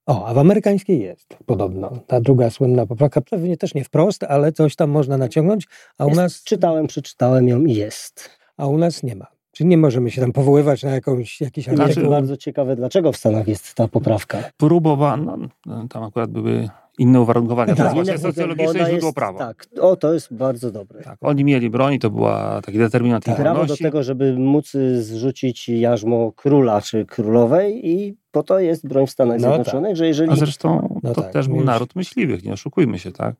[0.06, 1.90] O, a w amerykańskiej jest podobno.
[2.06, 5.66] Ta druga słynna poprawka, pewnie też nie wprost, ale coś tam można naciągnąć,
[5.98, 8.30] a u Jest, nas, Czytałem, przeczytałem ją i jest.
[8.56, 9.26] a u nas nie ma.
[9.52, 12.10] Czyli nie możemy się tam powoływać na jakąś, jakiś Znaczy, Znaczy- artykuł.
[12.10, 14.38] bardzo ciekawe, dlaczego w Stanach jest ta poprawka.
[14.56, 17.74] Próbowano, no, tam akurat były inne uwarunkowania.
[17.74, 19.38] To Tak, jest właśnie socjologiczne źródło prawa.
[19.38, 21.02] Tak, o to jest bardzo dobre.
[21.02, 25.68] Tak, oni mieli broń, to była taki determinant Prawo do tego, żeby móc y, zrzucić
[25.68, 30.30] jarzmo króla czy królowej i po to jest broń w Stanach No Zjednoczonych, że jeżeli...
[30.30, 33.34] A zresztą No to tak, też był naród myśliwych, nie oszukujmy się, tak?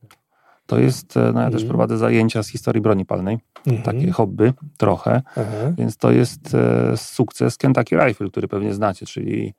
[0.66, 1.68] To jest, e, no ja też Mhm.
[1.68, 3.82] prowadzę zajęcia z historii broni palnej, Mhm.
[3.82, 5.42] takie hobby trochę, Aha.
[5.78, 9.54] więc to jest e, sukces Kentucky Rifle, który pewnie znacie, czyli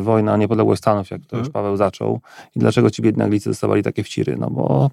[0.00, 1.52] wojna o niepodległość Stanów, jak to już Mhm.
[1.52, 2.20] Paweł zaczął.
[2.56, 4.36] I dlaczego ci biedni Anglicy dostawali takie wciry?
[4.38, 4.90] No bo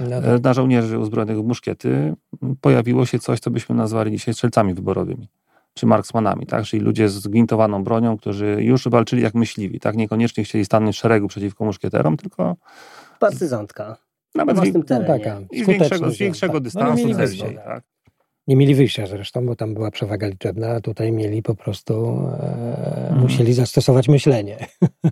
[0.00, 0.42] No e, tak.
[0.42, 2.14] na żołnierzy uzbrojonych w muszkiety
[2.60, 5.28] pojawiło się coś, co byśmy nazwali dzisiaj strzelcami wyborowymi,
[5.74, 6.64] czy marksmanami, tak?
[6.64, 9.96] Czyli ludzie z gwintowaną bronią, którzy już walczyli jak myśliwi, tak?
[9.96, 12.56] Niekoniecznie chcieli stanąć w szeregu przeciwko muszkieterom, tylko
[13.18, 13.84] Partyzantka.
[14.34, 16.60] Na nawet z, własnym No taka i z większego, z większego tak.
[16.60, 17.84] No, dystansu wyjścia, tak?
[18.48, 21.94] Nie mieli wyjścia zresztą, bo tam była przewaga liczebna, a tutaj mieli po prostu,
[22.40, 23.20] e, Mhm.
[23.20, 24.56] musieli zastosować myślenie.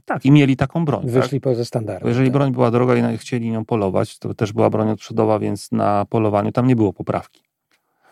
[0.05, 1.11] tak, i mieli taką broń, tak?
[1.11, 2.03] Wyszli poza standardy.
[2.03, 2.33] Bo jeżeli tak.
[2.33, 6.53] broń była droga i chcieli nią polować, to też była broń odprzodowa, więc na polowaniu
[6.53, 7.43] tam nie było poprawki.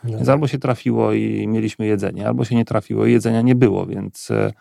[0.04, 0.28] No Więc tak.
[0.32, 4.30] albo się trafiło i mieliśmy jedzenie, albo się nie trafiło i jedzenia nie było, więc
[4.30, 4.52] e,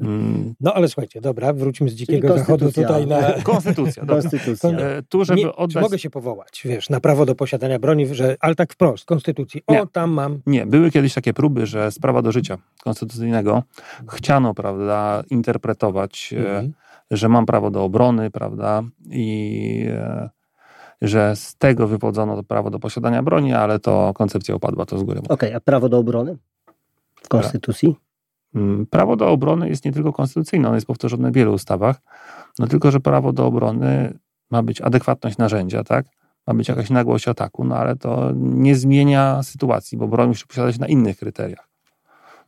[0.00, 3.32] mm, No ale słuchajcie, dobra, wróćmy z dzikiego zachodu tutaj na...
[3.42, 4.04] konstytucja.
[4.04, 4.22] dobra.
[4.22, 4.70] Konstytucja.
[4.70, 5.82] E, tu, żeby Nie, czy oddać...
[5.82, 9.62] mogę się powołać, wiesz, na prawo do posiadania broni, że, ale tak wprost, konstytucji.
[9.66, 9.86] O, Nie.
[9.92, 10.40] tam mam.
[10.46, 13.62] Nie, były kiedyś takie próby, że z prawa do życia konstytucyjnego
[14.08, 16.72] chciano, prawda, interpretować, e, Mhm.
[17.10, 20.30] że mam prawo do obrony, prawda, i e,
[21.02, 25.02] że z tego wywodzono to prawo do posiadania broni, ale to koncepcja upadła, to z
[25.02, 25.20] góry.
[25.28, 26.36] Okej, a prawo do obrony
[27.22, 27.96] w Konstytucji?
[28.54, 31.96] Mm, Prawo do obrony jest nie tylko konstytucyjne, ono jest powtórzone w wielu ustawach,
[32.58, 34.18] no tylko, że prawo do obrony
[34.50, 36.06] ma być adekwatność narzędzia, tak?
[36.46, 40.78] Ma być jakaś nagłość ataku, no ale to nie zmienia sytuacji, bo broń musi posiadać
[40.78, 41.68] na innych kryteriach.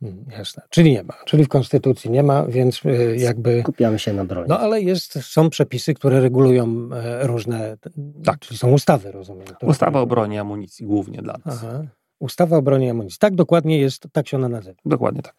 [0.01, 0.63] Mm, Jasne.
[0.69, 1.13] Czyli nie ma.
[1.25, 3.61] Czyli w konstytucji nie ma, więc y, jakby...
[3.61, 4.45] Skupiamy się na broni.
[4.49, 7.77] No ale jest, są przepisy, które regulują e, różne...
[8.23, 8.39] Tak.
[8.39, 9.45] Czyli są ustawy, rozumiem.
[9.45, 11.63] które Ustawa o broni i amunicji głównie dla nas.
[11.63, 11.83] Aha.
[12.19, 13.19] Ustawa o broni i amunicji.
[13.19, 14.81] Tak dokładnie jest, tak się ona nazywa.
[14.85, 15.35] Dokładnie tak.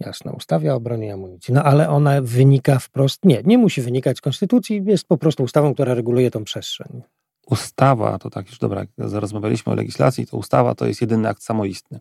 [0.00, 1.54] Jasne, ustawa o broni i amunicji.
[1.54, 5.74] No ale ona wynika wprost, nie, nie musi wynikać z konstytucji, jest po prostu ustawą,
[5.74, 7.02] która reguluje tą przestrzeń.
[7.46, 11.42] Ustawa, to tak już dobra, jak rozmawialiśmy o legislacji, to ustawa to jest jedyny akt
[11.42, 12.00] samoistny.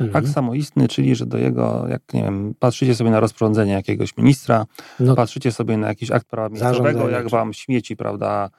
[0.00, 0.16] Mhm.
[0.16, 4.66] Akt samoistny, czyli że do jego, jak nie wiem, patrzycie sobie na rozporządzenie jakiegoś ministra,
[5.00, 8.50] No, patrzycie sobie na jakiś akt prawa miejscowego, jak wam śmieci, prawda,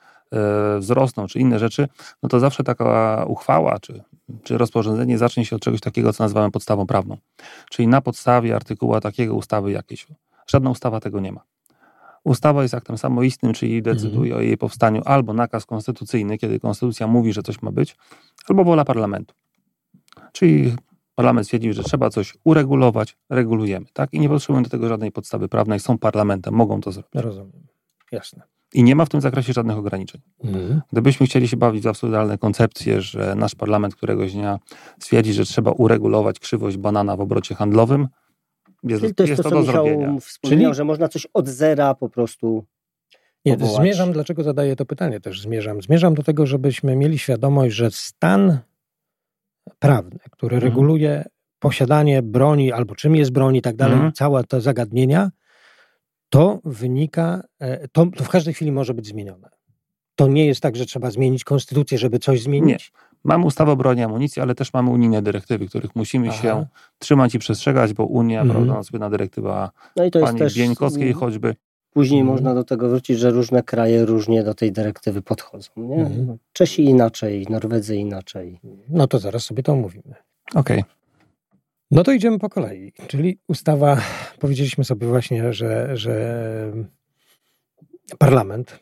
[0.80, 1.88] wzrosną, czy inne rzeczy,
[2.24, 4.04] no to zawsze taka uchwała, czy,
[4.44, 7.18] czy rozporządzenie zacznie się od czegoś takiego, co nazywamy podstawą prawną.
[7.70, 10.08] Czyli na podstawie artykuła takiego ustawy jakiejś.
[10.48, 11.42] Żadna ustawa tego nie ma.
[12.24, 17.34] Ustawa jest aktem samoistnym, czyli decyduje o jej powstaniu albo nakaz konstytucyjny, kiedy konstytucja mówi,
[17.34, 17.96] że coś ma być,
[18.50, 19.36] albo wola parlamentu.
[20.32, 20.76] Czyli
[21.16, 24.14] parlament stwierdził, że trzeba coś uregulować, regulujemy, tak?
[24.14, 27.12] I nie potrzebują do tego żadnej podstawy prawnej, są parlamentem, mogą to zrobić.
[27.14, 27.68] rozumiem.
[28.12, 28.55] Jasne.
[28.76, 30.22] I nie ma w tym zakresie żadnych ograniczeń.
[30.44, 30.82] Mhm.
[30.92, 34.60] Gdybyśmy chcieli się bawić w absurdalne koncepcje, że nasz parlament któregoś dnia
[35.00, 38.08] stwierdzi, że trzeba uregulować krzywość banana w obrocie handlowym,
[38.84, 39.98] jest, Czyli to jest, jest to, to co do zrobienia.
[39.98, 42.66] Michał wspomniał, Czyli- że można coś od zera po prostu...
[43.46, 43.82] Nie, powołać.
[43.82, 45.82] zmierzam, dlaczego zadaję to pytanie też zmierzam.
[45.82, 48.58] Zmierzam do tego, żebyśmy mieli świadomość, że stan
[49.80, 50.72] prawny, który Mhm.
[50.74, 51.26] reguluje
[51.60, 54.14] posiadanie broni albo czym jest broń i tak dalej, Mhm.
[54.14, 55.32] całe te zagadnienia,
[56.36, 59.50] to wynika, e, to, to w każdej chwili może być zmienione.
[60.16, 62.92] To nie jest tak, że trzeba zmienić konstytucję, żeby coś zmienić.
[63.24, 66.42] Mamy ustawę o broni amunicji, ale też mamy unijne dyrektywy, których musimy Aha.
[66.42, 66.66] się
[67.00, 68.66] trzymać i przestrzegać, bo Unia, Mhm.
[68.66, 70.56] prawda, słynna dyrektywa No i to jest pani też...
[70.56, 71.56] Bieńkowskiej choćby,
[71.94, 72.34] Później Mhm.
[72.38, 75.70] można do tego wrócić, że różne kraje różnie do tej dyrektywy podchodzą.
[75.78, 75.96] Nie?
[75.96, 76.38] Mhm.
[76.54, 78.60] Czesi inaczej, Norwedzy inaczej.
[78.90, 80.16] No to zaraz sobie to omówimy.
[80.56, 80.84] okej,
[81.92, 82.94] No to idziemy po kolei.
[83.08, 84.02] Czyli ustawa,
[84.40, 86.74] powiedzieliśmy sobie właśnie, że, że
[88.18, 88.80] parlament,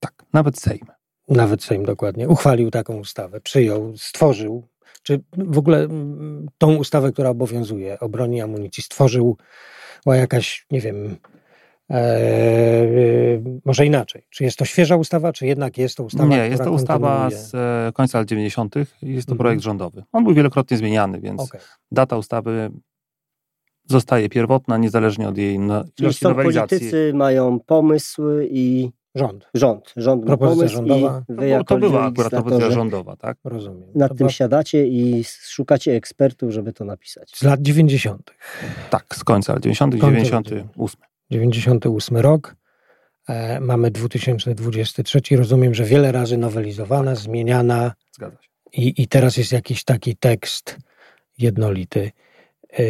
[0.00, 0.86] tak, nawet Sejm.
[1.28, 4.68] nawet Sejm dokładnie, uchwalił taką ustawę, przyjął, stworzył,
[5.02, 9.36] czy w ogóle mm, tą ustawę, która obowiązuje o broni i amunicji, stworzył
[10.04, 11.16] była jakaś, nie wiem,
[13.64, 14.22] może inaczej.
[14.30, 17.46] Czy jest to świeża ustawa, czy jednak jest to ustawa, Nie, jest to ustawa kontynuuje?
[17.46, 18.74] z e, końca lat 90.
[18.76, 18.80] i
[19.14, 19.38] jest to Mhm.
[19.38, 20.02] projekt rządowy.
[20.12, 21.60] On był wielokrotnie zmieniany, więc Okej.
[21.92, 22.70] data ustawy
[23.88, 26.78] zostaje pierwotna, niezależnie od jej no, Czyli ilości są nowelizacji.
[26.78, 29.48] politycy, mają pomysły i Rząd.
[29.54, 29.92] Rząd.
[29.96, 31.22] Rząd Propozycja rządowa.
[31.28, 33.38] i No, wy jako to była akurat propozycja rządowa, tak?
[33.44, 33.88] Rozumiem.
[33.94, 37.30] nad To tym była siadacie i szukacie ekspertów, żeby to napisać.
[37.36, 38.34] z lat 90.
[38.90, 41.00] Tak, z końca lat 90., Końca lat 98.
[41.30, 42.56] 98 rok.
[43.28, 45.20] E, mamy 2023.
[45.36, 48.48] Rozumiem, że wiele razy nowelizowana, zmieniana Zgadza się.
[48.72, 50.78] i, i teraz jest jakiś taki tekst
[51.38, 52.10] jednolity.
[52.78, 52.82] E,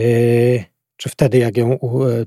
[0.96, 1.78] czy wtedy, jak ją e,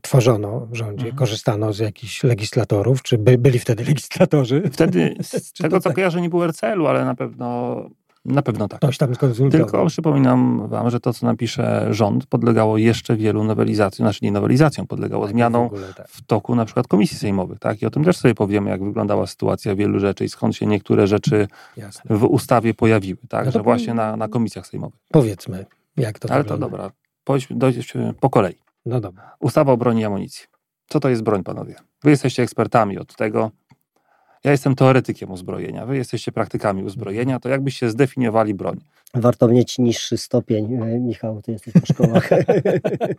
[0.01, 1.15] tworzono w rządzie, Mhm.
[1.15, 3.03] korzystano z jakichś legislatorów?
[3.03, 4.63] Czy by, byli wtedy legislatorzy?
[4.71, 5.95] Wtedy, z tego co tak?
[5.95, 7.75] kojarzę, nie było RCL-u, ale na pewno,
[8.25, 8.79] na pewno tak.
[8.79, 9.65] Ktoś tam skonsultował.
[9.67, 14.87] Tylko przypominam wam, że to, co napisze rząd, podlegało jeszcze wielu nowelizacjom, znaczy nie nowelizacjom,
[14.87, 16.07] podlegało Tak, w zmianom ogóle tak.
[16.07, 17.81] w toku na przykład komisji sejmowych, tak?
[17.81, 21.07] I o tym też sobie powiemy, jak wyglądała sytuacja wielu rzeczy i skąd się niektóre
[21.07, 22.17] rzeczy Jasne.
[22.17, 23.45] w ustawie pojawiły, tak?
[23.45, 24.99] No to Że właśnie na, na komisjach sejmowych.
[25.11, 25.65] Powiedzmy,
[25.97, 26.77] jak to Ale to wygląda.
[26.77, 26.91] dobra,
[27.23, 28.55] Pojdźmy- dojdźmy po kolei.
[28.85, 29.35] No dobra.
[29.39, 30.45] Ustawa o broni i amunicji.
[30.87, 31.75] Co to jest broń, panowie?
[32.03, 33.51] Wy jesteście ekspertami od tego.
[34.43, 38.79] Ja jestem teoretykiem uzbrojenia, wy jesteście praktykami uzbrojenia, to jakbyście zdefiniowali broń?
[39.13, 40.73] Warto mieć niższy stopień.
[40.73, 42.29] E, Michał, ty jesteś po szkołach.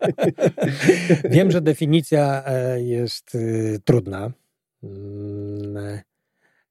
[1.30, 4.30] Wiem, że definicja e, jest y, trudna.
[4.82, 6.02] Mm, e,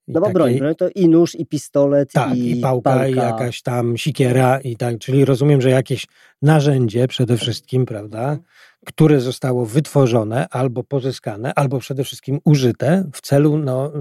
[0.07, 3.61] No bo broń, broń to i nóż, i pistolet, Tak, i, i pałka, i jakaś
[3.61, 4.99] tam sikiera, i tak.
[4.99, 6.07] Czyli rozumiem, że jakieś
[6.41, 8.37] narzędzie przede wszystkim, prawda,
[8.85, 13.91] które zostało wytworzone albo pozyskane, albo przede wszystkim użyte w celu, no.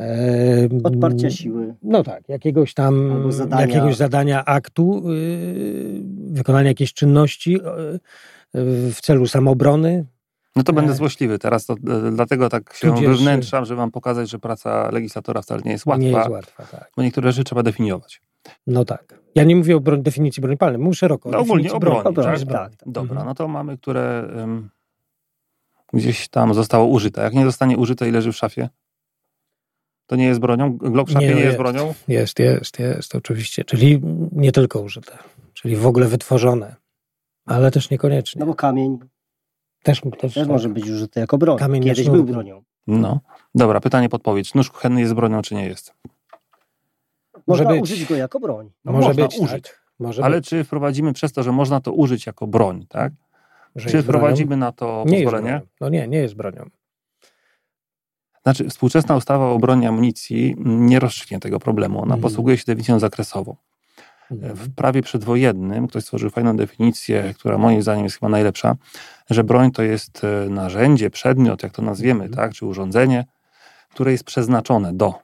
[0.00, 1.74] e, Odparcia siły.
[1.82, 3.66] No tak, jakiegoś tam zadania.
[3.66, 7.60] jakiegoś zadania aktu, yy, wykonania jakiejś czynności yy,
[8.92, 10.04] w celu samobrony.
[10.56, 10.96] No to będę E.
[10.96, 15.42] złośliwy teraz, to, e, dlatego tak się Tudzież- wywnętrzam, że wam pokazać, że praca legislatora
[15.42, 16.90] wcale nie jest łatwa, Nie jest łatwa, tak.
[16.96, 18.22] bo niektóre rzeczy trzeba definiować.
[18.66, 19.21] No tak.
[19.34, 21.30] Ja nie mówię o broń, definicji broni palnej, mówię szeroko.
[21.30, 22.16] No o ogólnie o broni, broni.
[22.16, 22.32] tak?
[22.32, 22.70] jest broń.
[22.70, 23.26] Tak, Dobra, Mhm.
[23.26, 24.70] no to mamy, które em,
[25.92, 27.22] gdzieś tam zostało użyte.
[27.22, 28.68] Jak nie zostanie użyte i leży w szafie,
[30.06, 30.76] to nie jest bronią?
[30.76, 31.58] Glock w szafie Nie, nie, jest jest.
[31.58, 31.94] bronią?
[32.08, 33.64] Jest, jest, jest, oczywiście.
[33.64, 34.00] Czyli
[34.32, 35.18] nie tylko użyte,
[35.54, 36.76] czyli w ogóle wytworzone,
[37.46, 38.40] ale też niekoniecznie.
[38.40, 38.98] No bo kamień
[39.82, 40.48] Też, też, też tak.
[40.48, 41.58] może być użyty jako broń.
[41.58, 42.32] Kamień Kiedyś był sznurku.
[42.32, 42.62] bronią.
[42.86, 43.20] No.
[43.54, 44.54] Dobra, pytanie podpowiedź.
[44.54, 45.94] Nóż kuchenny jest bronią, czy nie jest?
[47.46, 47.82] Można być.
[47.82, 48.70] użyć go jako broń.
[48.84, 49.62] No może można być, użyć.
[49.64, 49.82] tak.
[49.98, 53.12] Może Ale być, czy wprowadzimy przez to, że można to użyć jako broń, tak?
[53.76, 54.02] że Czy bronią?
[54.04, 55.60] wprowadzimy na to Nie jest pozwolenie?
[55.80, 56.70] No nie, nie jest bronią.
[58.42, 61.98] Znaczy, współczesna ustawa o broni i amunicji nie rozstrzygnie tego problemu.
[61.98, 62.20] Ona Mhm.
[62.22, 63.56] posługuje się definicją zakresową.
[64.30, 64.54] Mhm.
[64.56, 68.76] W prawie przedwojennym ktoś stworzył fajną definicję, która moim zdaniem jest chyba najlepsza,
[69.30, 72.34] że broń to jest e, narzędzie, przedmiot, jak to nazwiemy, Mhm.
[72.48, 73.24] tak, czy urządzenie,
[73.90, 75.14] które jest przeznaczone do.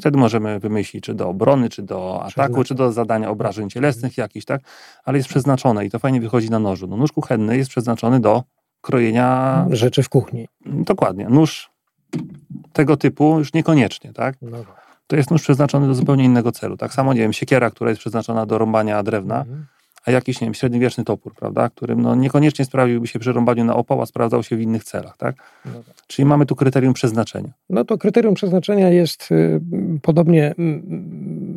[0.00, 4.18] I wtedy możemy wymyślić, czy do obrony, czy do ataku, czy do zadania obrażeń cielesnych
[4.18, 4.60] jakichś, tak,
[5.04, 6.86] ale jest przeznaczone i to fajnie wychodzi na nożu.
[6.86, 8.42] No, nóż kuchenny jest przeznaczony do
[8.80, 10.48] krojenia, Rzeczy w kuchni.
[10.66, 11.70] dokładnie, nóż
[12.72, 14.36] tego typu już niekoniecznie, tak.
[14.42, 14.58] No.
[15.06, 16.76] To jest nóż przeznaczony do zupełnie innego celu.
[16.76, 19.66] Tak samo, nie wiem, siekiera, która jest przeznaczona do rąbania drewna, Mhm.
[20.06, 23.76] A jakiś, nie wiem, średniowieczny topór, prawda, którym no, niekoniecznie sprawiłby się przy rąbaniu na
[23.76, 25.36] opał, a sprawdzał się w innych celach, tak?
[25.66, 25.94] No tak.
[26.06, 27.52] Czyli mamy tu kryterium przeznaczenia.
[27.70, 29.60] No to kryterium przeznaczenia jest y,
[30.02, 30.54] podobnie y,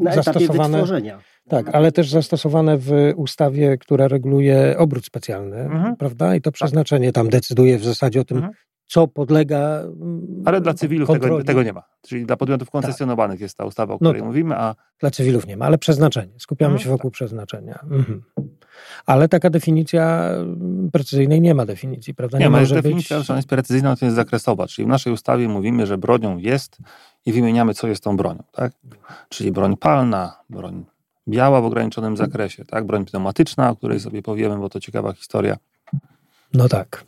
[0.03, 0.77] Na zastosowane.
[0.77, 1.19] wytworzenia.
[1.49, 5.95] Tak, ale też zastosowane w ustawie, która reguluje obrót specjalny, Mhm.
[5.95, 6.35] prawda?
[6.35, 8.53] I to przeznaczenie tam decyduje w zasadzie o tym, Mhm.
[8.87, 9.79] Co podlega.
[9.81, 11.83] mm, Ale dla cywilów tego, tego nie ma.
[12.01, 14.27] Czyli dla podmiotów koncesjonowanych jest ta ustawa, o No której tak.
[14.27, 16.33] mówimy, a Dla cywilów nie ma, ale przeznaczenie.
[16.37, 17.79] Skupiamy Mhm, się wokół przeznaczenia.
[17.91, 18.23] Mhm.
[19.05, 22.37] Ale taka definicja mm, precyzyjnej nie ma definicji, prawda?
[22.39, 23.29] nie, ma, jest może definicja, być.
[23.29, 24.67] jest precyzyjna, to jest zakresowa.
[24.67, 26.77] Czyli w naszej ustawie mówimy, że bronią jest
[27.25, 28.71] i wymieniamy, co jest tą bronią, tak?
[29.29, 30.85] Czyli broń palna, broń
[31.27, 32.85] biała w ograniczonym zakresie, tak?
[32.85, 35.57] Broń pneumatyczna, o której sobie powiemy, bo to ciekawa historia.
[36.53, 37.05] No tak.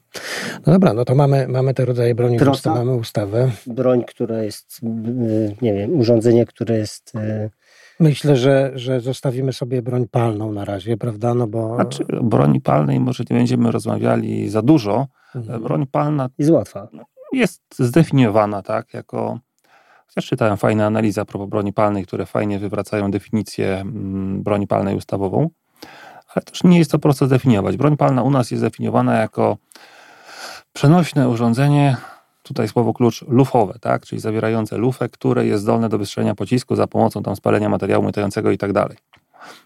[0.68, 3.52] No dobra, no to mamy, mamy te rodzaje broni, usta, mamy ustawę.
[3.68, 7.50] Broń, która jest, y, nie wiem, urządzenie, które jest y,
[8.00, 11.34] Myślę, że, że zostawimy sobie broń palną na razie, prawda?
[11.34, 11.76] No bo.
[11.76, 15.08] Znaczy, o broni palnej może nie będziemy rozmawiali za dużo.
[15.36, 15.64] Mhm.
[15.64, 16.88] Broń palna jest łatwa.
[17.34, 19.40] jest zdefiniowana tak, jako.
[20.08, 24.96] Chociaż czytałem fajne analizy a propos broni palnej, które fajnie wywracają definicję mm, broni palnej
[24.96, 25.50] ustawową,
[26.36, 27.78] ale też nie jest to prosto zdefiniować.
[27.78, 29.58] Broń palna u nas jest zdefiniowana jako
[30.74, 31.98] przenośne urządzenie,
[32.44, 36.88] tutaj słowo klucz, lufowe, tak, czyli zawierające lufę, które jest zdolne do wystrzelenia pocisku za
[36.88, 38.98] pomocą tam spalenia materiału mutającego i tak dalej.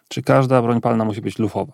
[0.07, 1.73] Czy każda broń palna musi być lufowa?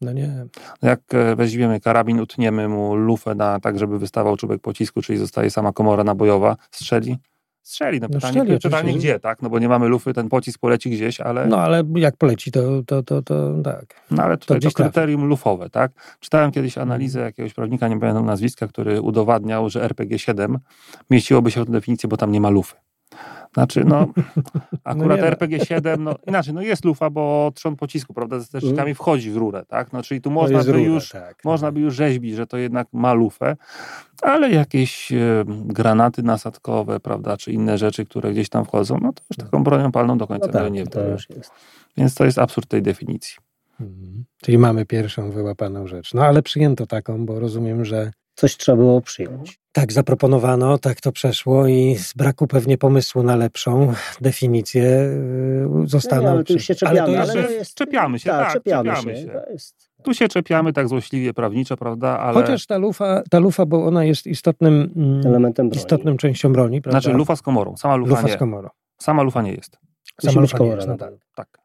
[0.00, 0.46] No nie.
[0.82, 5.50] Jak e, weźmiemy karabin, utniemy mu lufę na, tak, żeby wystawał czubek pocisku, czyli zostaje
[5.50, 7.18] sama komora nabojowa, strzeli?
[7.64, 9.42] Strzeli, no No pytanie, strzeli, pytanie gdzie, tak?
[9.42, 12.82] No bo nie mamy lufy, ten pocisk poleci gdzieś, ale, No ale jak poleci, to,
[12.86, 13.94] to, to, to tak.
[14.10, 14.74] no, ale tutaj to, trafi.
[14.74, 15.92] kryterium lufowe, tak?
[16.20, 17.28] Czytałem kiedyś analizę Mhm.
[17.28, 20.56] jakiegoś prawnika, nie pamiętam nazwiska, który udowadniał, że RPG-7
[21.10, 22.74] mieściłoby się w definicję, bo tam nie ma lufy.
[23.54, 24.06] Znaczy, no,
[24.84, 25.30] akurat nie ma.
[25.30, 29.64] RPG-7, no inaczej, no jest lufa, bo trzon pocisku, prawda, ze steczkami wchodzi w rurę,
[29.68, 29.92] tak?
[29.92, 31.44] No, czyli tu można by rura, już tak.
[31.44, 33.56] można by już rzeźbić, że to jednak ma lufę,
[34.22, 39.22] ale jakieś e, granaty nasadkowe, prawda, czy inne rzeczy, które gdzieś tam wchodzą, no to
[39.30, 41.50] już taką bronią palną do końca No tak, nie to już jest.
[41.96, 43.36] Więc to jest absurd tej definicji.
[43.80, 44.24] Mhm.
[44.42, 46.14] Czyli mamy pierwszą wyłapaną rzecz.
[46.14, 49.58] No ale przyjęto taką, bo rozumiem, że Coś trzeba było przyjąć.
[49.72, 56.22] tak zaproponowano, tak to przeszło i z braku pewnie pomysłu na lepszą definicję yy, zostaną...
[56.22, 57.16] No nie, ale tu już się przy- ale czepiamy.
[57.16, 59.40] to ale jest, to jest- czepiamy się, tak, czepiamy, czepiamy się.
[59.50, 62.34] jest, Tu się czepiamy tak złośliwie prawniczo, prawda, ale...
[62.34, 65.82] Chociaż ta lufa, ta lufa, bo ona jest istotnym, mm, elementem broni.
[65.82, 67.00] istotną częścią broni, prawda?
[67.00, 68.32] Znaczy lufa z komorą, sama lufa, lufa nie.
[68.32, 68.68] z komorą.
[68.98, 69.78] Sama lufa nie jest.
[70.20, 71.63] Sama lufa nie jest, no na tak.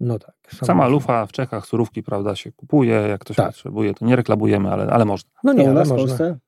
[0.00, 0.34] No tak.
[0.64, 3.46] Sama lufa w Czechach, surówki, prawda, się kupuje, jak ktoś Tak.
[3.46, 5.30] potrzebuje, to nie reklamujemy, ale, ale można.
[5.44, 5.96] No nie, ale w można.
[5.96, 6.38] Polsce?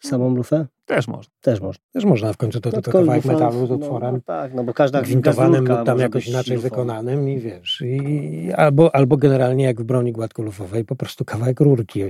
[0.00, 0.66] Samą lufę?
[0.84, 1.32] Też można.
[1.40, 1.84] Też można.
[1.92, 4.14] Też można w końcu to, to, No, to kawałek lufa- metalu z no, otworem.
[4.14, 6.68] No, tak, no bo każda gwintowanym lub tam jakoś inaczej lufą.
[6.68, 12.02] wykonanym i wiesz, i, albo, albo generalnie jak w broni gładkolufowej, po prostu kawałek rurki,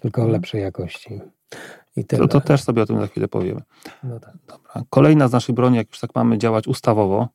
[0.00, 0.32] tylko Mhm.
[0.32, 1.20] lepszej jakości.
[1.96, 2.22] I tyle.
[2.22, 3.60] To, to też sobie o tym za chwilę powiemy.
[4.04, 4.34] No tak.
[4.48, 4.82] Dobra.
[4.90, 7.28] Kolejna z naszych broni, jak już tak mamy działać ustawowo,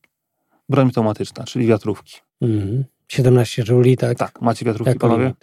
[0.69, 2.19] broń automatyczna, czyli wiatrówki.
[2.41, 2.83] Mhm.
[3.07, 4.17] 17 jouli, tak?
[4.17, 5.33] Tak, macie wiatrówki, Jako panowie?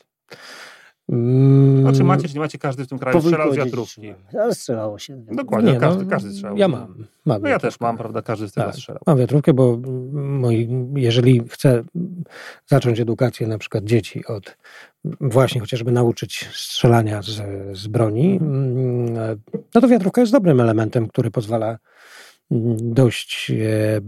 [1.09, 4.15] Mm, Znaczy macie, czy nie macie, każdy w tym kraju strzelał z wiatrówki.
[4.41, 5.25] Ale strzelało się.
[5.33, 6.57] Dokładnie, nie, każdy, no, każdy strzelał.
[6.57, 7.05] Ja mam.
[7.25, 8.75] mam No ja też mam, prawda, każdy z tego Tak.
[8.75, 9.03] strzelał.
[9.07, 9.79] Mam wiatrówkę, bo
[10.13, 11.85] moi, jeżeli chcę
[12.67, 14.57] zacząć edukację na przykład dzieci od
[15.21, 17.43] właśnie chociażby nauczyć strzelania z,
[17.79, 19.13] z broni, mm,
[19.75, 21.79] no to wiatrówka jest dobrym elementem, który pozwala
[22.51, 24.01] mm, dość e,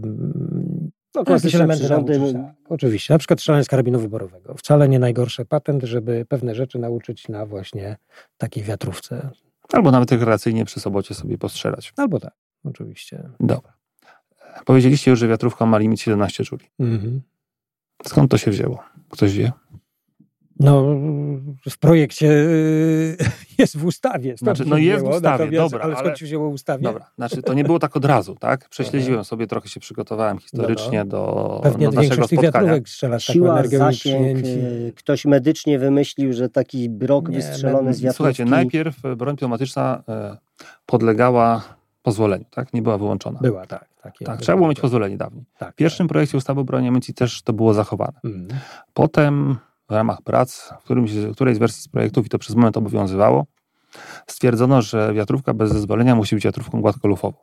[1.17, 2.19] No, jakieś klasyczne elementy przyrządy.
[2.19, 2.33] nauczyć.
[2.33, 3.13] Tak, oczywiście.
[3.13, 4.53] Na przykład strzelanie z karabinu wyborowego.
[4.53, 7.97] Wcale nie najgorszy patent, żeby pewne rzeczy nauczyć na właśnie
[8.37, 9.29] takiej wiatrówce.
[9.73, 11.93] Albo nawet rekreacyjnie przy sobocie sobie postrzelać.
[11.97, 13.29] Albo tak, oczywiście.
[13.39, 13.73] Dobra.
[14.65, 16.65] Powiedzieliście już, że wiatrówka ma limit 17 jouli.
[16.79, 17.21] Mhm.
[18.05, 18.83] Skąd to się wzięło?
[19.09, 19.51] Ktoś wie?
[20.59, 20.83] No,
[21.69, 23.17] w projekcie y,
[23.59, 24.37] jest w ustawie.
[24.37, 26.83] Znaczy, no jest w wzięło, ustawie, natomiast- dobra, Ale skąd się wzięło w ustawie?
[26.83, 28.69] Dobra, znaczy to nie było tak od razu, tak?
[28.69, 32.73] Prześledziłem sobie, trochę się przygotowałem historycznie do, No, Pewnie do naszego spotkania.
[32.85, 34.39] strzela taką Siła, energią zasięg.
[34.39, 38.17] e, Ktoś medycznie wymyślił, że taki brok Nie, wystrzelony z wiatrówki...
[38.17, 40.03] Słuchajcie, najpierw e, broń pneumatyczna
[40.85, 41.63] podlegała
[42.03, 42.73] pozwoleniu, tak?
[42.73, 43.39] Nie była wyłączona.
[43.41, 43.85] Była, tak.
[44.01, 44.81] Takie, Tak, były, trzeba było mieć tak.
[44.81, 45.45] pozwolenie dawniej.
[45.57, 48.13] Tak, W pierwszym projekcie ustawy o broni amunicji też to było zachowane.
[48.13, 48.25] tak.
[48.25, 48.47] Mm.
[48.93, 49.55] Potem
[49.89, 52.77] w ramach prac, w którymś, z którejś z wersji z projektów, i to przez moment
[52.77, 53.45] obowiązywało,
[54.27, 57.37] stwierdzono, że wiatrówka bez zezwolenia musi być wiatrówką gładkolufową.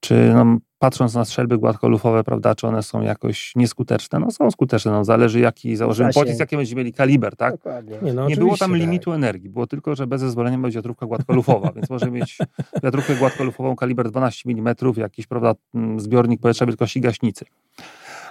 [0.00, 4.18] Czy no, patrząc na strzelby gładkolufowe, prawda, czy one są jakoś nieskuteczne?
[4.18, 6.24] No są skuteczne, no zależy jaki założymy Zasięg.
[6.26, 7.52] pocisk, jaki będziemy mieli kaliber, tak?
[7.54, 7.98] Dokładnie.
[8.02, 11.72] Nie, no, nie było tam limitu energii, było tylko, że bez zezwolenia będzie wiatrówka gładkolufowa,
[11.72, 12.38] więc może mieć
[12.82, 17.44] wiatrówkę gładkolufową kaliber 12 mm, jakiś prawda, m, zbiornik powietrza wielkości gaśnicy.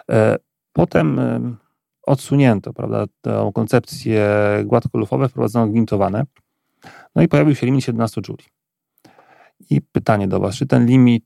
[0.09, 0.37] E,
[0.73, 1.57] Potem em,
[2.05, 4.29] odsunięto prawda, tę koncepcję
[4.65, 6.23] gładkolufowe, wprowadzono gwintowane,
[7.15, 8.43] no i pojawił się limit 17 jouli.
[9.69, 11.25] I pytanie do Was, czy ten limit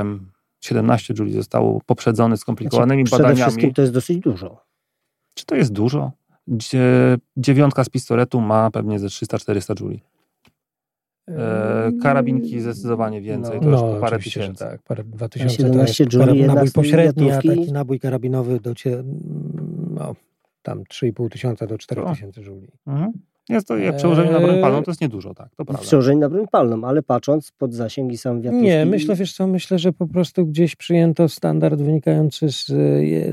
[0.00, 3.42] em, 17 jouli został poprzedzony skomplikowanymi Znaczy, przede badaniami?
[3.50, 4.64] wszystkim to jest dosyć dużo.
[5.34, 6.12] Czy to jest dużo?
[6.48, 10.02] Dzie- Dziewiątka z pistoletu ma pewnie ze 300-400 jouli.
[11.28, 14.64] E, karabinki zdecydowanie więcej, to już po parę tysięcy.
[14.64, 15.54] Tak, parę, dwa tysiące.
[15.54, 19.04] 17 to jest jouli, karab- jedna nabój pośredni, a taki nabój karabinowy do cie,
[19.94, 20.14] no,
[20.62, 22.10] tam 3,5 tysiąca do 4 O.
[22.14, 22.68] tysięcy jouli.
[22.86, 23.12] Mhm.
[23.48, 25.82] Jest to, jak przełożenie na broń palną, to jest niedużo, tak, to prawda.
[25.82, 28.66] przełożeniu na broń palną, ale patrząc pod zasięg i sam wiatrówki...
[28.66, 32.74] Nie, myślę, wiesz co, myślę, że po prostu gdzieś przyjęto standard wynikający z, e,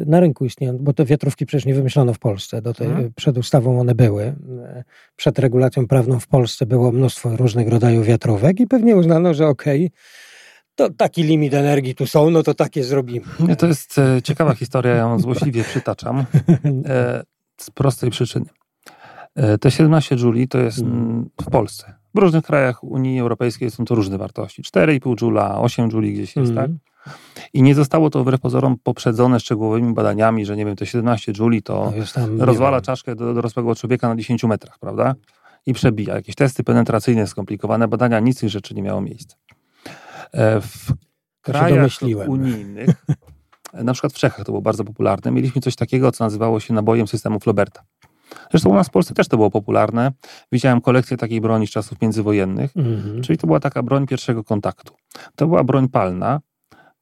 [0.06, 3.12] na rynku istniejący, bo te wiatrówki przecież nie wymyślono w Polsce, do tej, Mhm.
[3.16, 4.24] przed ustawą one były.
[4.24, 4.84] E,
[5.16, 9.92] Przed regulacją prawną w Polsce było mnóstwo różnych rodzajów wiatrówek i pewnie uznano, że okej,
[10.88, 13.26] to taki limit energii tu są, no to takie zrobimy.
[13.58, 16.26] To jest e, ciekawa historia, ja ją złośliwie przytaczam.
[16.86, 17.24] E,
[17.58, 18.46] z prostej przyczyny.
[19.36, 21.02] E, te 17 jouli to jest Mhm.
[21.02, 21.94] mm, w Polsce.
[22.16, 24.62] W różnych krajach Unii Europejskiej są to różne wartości.
[24.62, 26.70] 4,5 joula, 8 jouli gdzieś jest, tak?
[26.70, 26.80] Mhm.
[27.54, 31.62] I nie zostało to wbrew pozorom poprzedzone szczegółowymi badaniami, że nie wiem, te 17 jouli
[31.62, 31.94] to
[32.38, 35.16] nie rozwala wiem, czaszkę do dorosłego człowieka na 10 metrach, prawda?
[35.66, 36.16] I przebija.
[36.16, 39.36] Jakieś testy penetracyjne, skomplikowane badania, nic z tych rzeczy nie miało miejsca.
[40.34, 40.94] E, W
[41.42, 41.92] krajach
[42.30, 42.90] unijnych,
[43.74, 47.08] na przykład w Czechach to było bardzo popularne, mieliśmy coś takiego, co nazywało się nabojem
[47.08, 47.84] systemu Floberta.
[48.52, 50.12] Zresztą u nas w Polsce też to było popularne.
[50.52, 53.22] Widziałem kolekcję takiej broni z czasów międzywojennych, Mhm.
[53.22, 54.94] czyli to była taka broń pierwszego kontaktu.
[55.36, 56.40] To była broń palna,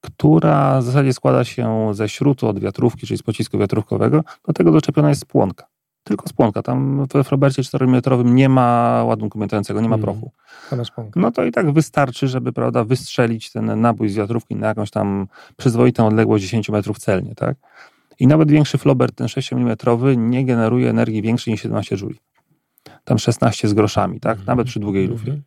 [0.02, 4.24] która w zasadzie składa się ze śrutu od wiatrówki, czyli z pocisku wiatrówkowego.
[4.48, 5.68] Do tego doczepiona jest spłonka.
[6.04, 6.62] Tylko spłonka.
[6.62, 10.14] Tam w Robercie 4mm nie ma ładunku miotającego, nie ma Mhm.
[10.14, 10.32] prochu.
[11.16, 15.28] No to i tak wystarczy, żeby prawda, wystrzelić ten nabój z wiatrówki na jakąś tam
[15.58, 17.36] przyzwoitą odległość 10 metrów celnie.
[17.36, 17.56] Tak?
[18.20, 19.78] I nawet większy flober, ten 6 mm,
[20.18, 22.20] nie generuje energii większej niż 17 jouli.
[23.04, 24.38] Tam 16 z groszami, tak?
[24.48, 25.32] nawet przy długiej lufie.
[25.32, 25.44] Mhm.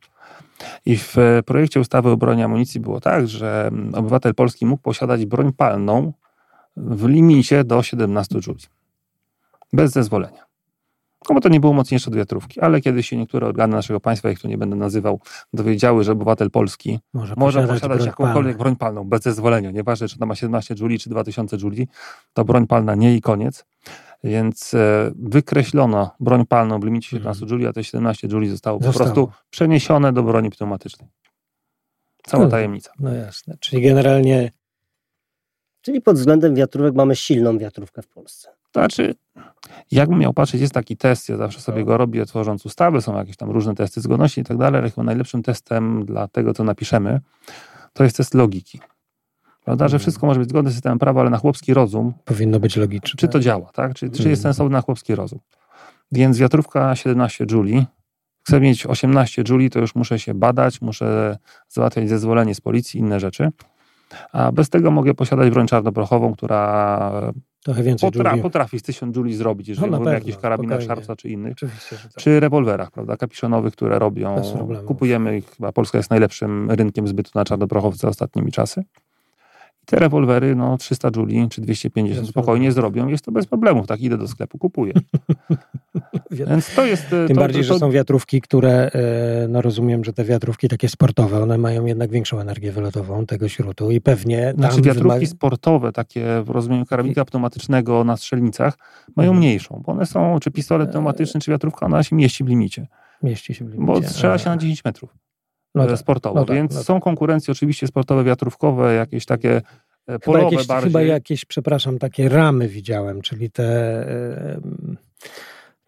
[0.87, 4.83] I w e, projekcie ustawy o broni amunicji było tak, że mm, obywatel polski mógł
[4.83, 6.13] posiadać broń palną
[6.77, 8.65] w limicie do 17 jouli.
[9.73, 10.45] Bez zezwolenia.
[11.29, 14.31] No bo to nie było mocniejsze od wiatrówki, ale kiedy się niektóre organy naszego państwa,
[14.31, 15.20] ich tu nie będę nazywał,
[15.53, 18.59] dowiedziały, że obywatel polski Może, może posiadać broń jakąkolwiek palną.
[18.59, 21.89] broń palną bez zezwolenia, nieważne czy to ma 17 jouli czy 2000 jouli,
[22.33, 23.64] to broń palna nie i koniec.
[24.25, 28.85] Więc e, wykreślono broń palną w limicie 17 jouli, a te 17 jouli zostało po
[28.85, 29.05] Zostało.
[29.05, 31.09] prostu przeniesione do broni pneumatycznej.
[32.27, 32.51] Cała No.
[32.51, 32.93] tajemnica.
[32.99, 33.57] No jasne.
[33.61, 34.53] Czyli generalnie
[35.81, 38.49] Czyli pod względem wiatrówek mamy silną wiatrówkę w Polsce.
[38.73, 39.14] To znaczy,
[39.91, 41.85] jakbym miał patrzeć, jest taki test, ja zawsze sobie No.
[41.87, 45.03] go robię tworząc ustawy, są jakieś tam różne testy zgodności i tak dalej, ale chyba
[45.03, 47.20] najlepszym testem dla tego, co napiszemy,
[47.93, 48.81] to jest test logiki.
[49.64, 50.01] Prawda, że Mhm.
[50.01, 53.16] wszystko może być zgodne z systemem prawa, ale na chłopski rozum, powinno być logiczne.
[53.18, 53.95] czy to działa, tak?
[53.95, 54.37] Czy, czy jest Mhm.
[54.37, 55.39] sensowne na chłopski rozum.
[56.12, 57.87] Więc wiatrówka 17 jouli,
[58.47, 61.37] chcę mieć 18 jouli, to już muszę się badać, muszę
[61.68, 63.51] załatwiać zezwolenie z policji, inne rzeczy.
[64.33, 67.12] A bez tego mogę posiadać broń czarnoprochową, która
[67.65, 70.87] Trochę więcej Potra, potrafi z 1000 jouli zrobić, jeżeli No, mówimy o jakichś karabinach spokojnie.
[70.87, 71.53] Sharpsa czy innych.
[71.53, 72.13] Oczywiście, tak.
[72.17, 74.43] Przy rewolwerach, prawda, kapiszonowych, które robią.
[74.87, 78.85] Kupujemy ich, chyba Polska jest najlepszym rynkiem zbytu na czarnoprochowce ostatnimi czasy.
[79.83, 83.09] I te rewolwery, no 300 jouli czy 250 Bez spokojnie zrobią.
[83.09, 83.87] Jest to bez problemów.
[83.87, 84.93] Tak idę do sklepu, kupuję.
[86.30, 87.09] Więc to jest...
[87.09, 90.89] Tym to, bardziej, to, że są wiatrówki, które, e, no rozumiem, że te wiatrówki takie
[90.89, 95.93] sportowe, one mają jednak większą energię wylotową tego śrutu i pewnie Znaczy wiatrówki wymaga- sportowe,
[95.93, 98.74] takie w rozumieniu karabinka pneumatycznego na strzelnicach,
[99.16, 99.39] mają Mhm.
[99.39, 102.87] mniejszą, bo one są, czy pistolet pneumatyczny, czy wiatrówka, ona się mieści w limicie,
[103.22, 103.87] mieści się w limicie.
[103.87, 105.14] bo strzela się na 10 metrów.
[105.75, 105.99] No e, tak.
[105.99, 106.41] sportowo.
[106.41, 106.87] no tak, Więc no tak.
[106.87, 109.62] są konkurencje oczywiście sportowe, wiatrówkowe, jakieś takie e,
[110.07, 110.91] Chyba polowe jakieś, bardziej.
[110.91, 113.99] chyba jakieś, przepraszam, takie ramy widziałem, czyli te
[114.57, 114.97] m,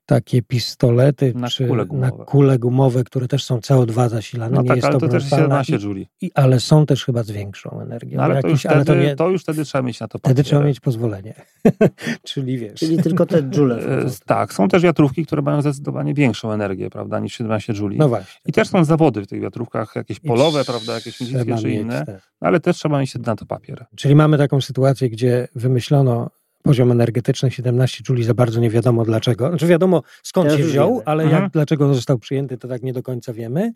[0.07, 2.25] takie pistolety Na czy kule na gumowe.
[2.25, 4.55] kule gumowe, które też są CO2 zasilane.
[4.57, 6.09] No nie tak, jest ale to, to też jest palna 17 i- jouli.
[6.21, 8.17] i, ale są też chyba z większą energią.
[8.17, 10.09] No, ale, to Jakiś- już wtedy, ale to nie, to już wtedy trzeba mieć na
[10.09, 10.45] to wtedy papier.
[10.47, 11.35] trzeba mieć pozwolenie.
[12.25, 12.75] czyli wiesz.
[12.81, 13.79] Czyli tylko te dżule.
[13.79, 17.99] E, Tak, są też wiatrówki, które mają zdecydowanie większą energię, prawda, niż 17 jouli.
[17.99, 18.41] No właśnie.
[18.47, 22.07] I też są zawody w tych wiatrówkach, jakieś I polowe, prawda, jakieś milickie czy inne,
[22.07, 23.87] te- ale też trzeba mieć na to papier.
[23.97, 26.31] Czyli mamy taką sytuację, gdzie wymyślono
[26.65, 29.49] poziom energetyczny 17 czuli za bardzo nie wiadomo dlaczego.
[29.49, 31.03] Znaczy wiadomo skąd Teraz się wziął, wiemy.
[31.05, 31.43] ale Mhm.
[31.43, 33.73] jak, dlaczego on został przyjęty, to tak nie do końca wiemy.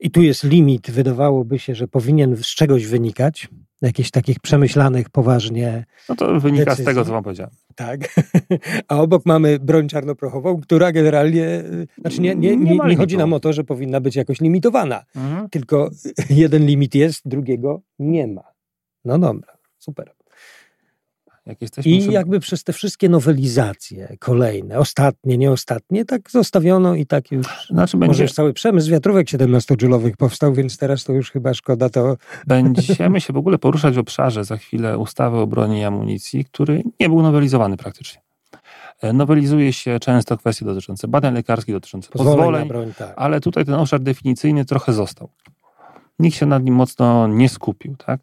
[0.00, 3.48] I tu jest limit, wydawałoby się, że powinien z czegoś wynikać,
[3.82, 5.84] jakichś takich przemyślanych poważnie.
[6.08, 6.84] No to wynika Decyzji.
[6.84, 7.52] z tego, co wam powiedziałem.
[7.74, 8.00] Tak.
[8.88, 13.32] A obok mamy broń czarnoprochową, która generalnie, y, znaczy nie, nie, Nie nie, chodzi nam
[13.32, 15.48] o to, że powinna być jakoś limitowana, Mhm.
[15.48, 15.90] tylko
[16.30, 18.42] jeden limit jest, drugiego nie ma.
[19.04, 20.10] No dobra, super.
[21.46, 27.06] Jak jesteśmy I przy- jakby przez te wszystkie nowelizacje kolejne, ostatnie, nieostatnie, tak zostawiono i
[27.06, 27.46] tak już.
[27.70, 31.88] Znaczy Może będzie, już cały przemysł wiatrówek 17-dżulowych powstał, więc teraz to już chyba szkoda
[31.90, 32.16] to.
[32.46, 36.82] będziemy się w ogóle poruszać w obszarze za chwilę ustawy o broni i amunicji, który
[37.00, 38.22] nie był nowelizowany praktycznie.
[39.00, 43.12] E, Nowelizuje się często kwestie dotyczące badań lekarskich, dotyczące Pozwoleń, pozwoleń, broń, tak.
[43.16, 45.28] ale tutaj ten obszar definicyjny trochę został.
[46.18, 47.96] Nikt się nad nim mocno nie skupił.
[47.96, 48.20] Tak?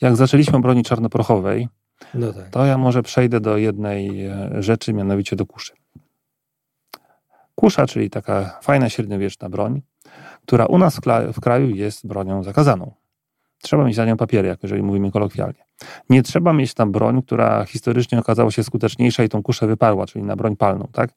[0.00, 1.68] Jak zaczęliśmy o broni czarnoprochowej,
[2.14, 2.50] No tak.
[2.50, 5.72] to ja może przejdę do jednej e, rzeczy, mianowicie do kuszy.
[7.54, 9.82] Kusza, czyli taka fajna średniowieczna broń,
[10.46, 11.00] która u nas
[11.32, 12.94] w, kraju jest bronią zakazaną.
[13.62, 15.64] Trzeba mieć za nią papiery, jak jeżeli mówimy kolokwialnie.
[16.10, 20.24] Nie trzeba mieć tam broń, która historycznie okazała się skuteczniejsza i tą kuszę wyparła, czyli
[20.24, 21.10] na broń palną, tak?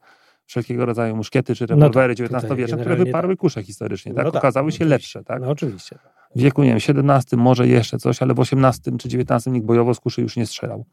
[0.44, 4.24] Wszelkiego rodzaju muszkiety czy No tak, rewolwery tutaj XIX-wieczne, które wyparły kusze historycznie, tak?
[4.24, 5.40] No tak, Okazały się lepsze, tak?
[5.42, 5.98] No oczywiście.
[6.36, 9.94] W wieku, nie wiem, XVII może jeszcze coś, ale w XVIII czy XIX nikt bojowo
[9.94, 10.84] z kuszy już nie strzelał.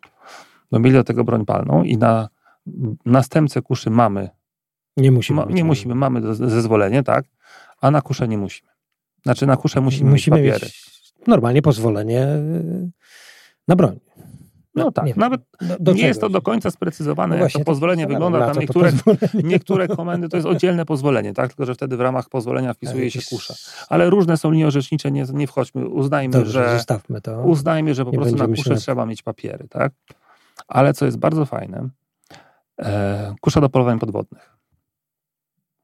[0.71, 2.29] Bo mieli do tego broń palną i na
[3.05, 4.29] następcę kuszy mamy,
[4.97, 5.39] Nie musimy.
[5.41, 7.25] ma, mieć- nie musimy, mamy zezwolenie, tak,
[7.81, 8.69] a na kuszę nie musimy.
[9.23, 10.71] Znaczy na kuszę musimy, musimy mieć papiery.
[11.27, 12.91] normalnie pozwolenie y,
[13.67, 13.99] na broń.
[14.75, 17.59] No tak, nie nawet Do, do nie jest to do końca sprecyzowane, No jak właśnie,
[17.65, 18.47] to pozwolenie wygląda.
[18.53, 19.43] Tam niektóre, pozwolenie.
[19.43, 23.19] niektóre komendy to jest oddzielne pozwolenie, tak, tylko że wtedy w ramach pozwolenia wpisuje się
[23.29, 23.53] kusza.
[23.89, 26.73] Ale różne są linie orzecznicze, nie, nie wchodźmy, uznajmy, Dobrze, że...
[26.77, 27.41] zostawmy to.
[27.41, 29.91] uznajmy, że po Nie prostu na kuszę trzeba mieć papiery, tak?
[30.67, 31.89] Ale co jest bardzo fajne,
[32.81, 34.49] E, kusza do polowań podwodnych.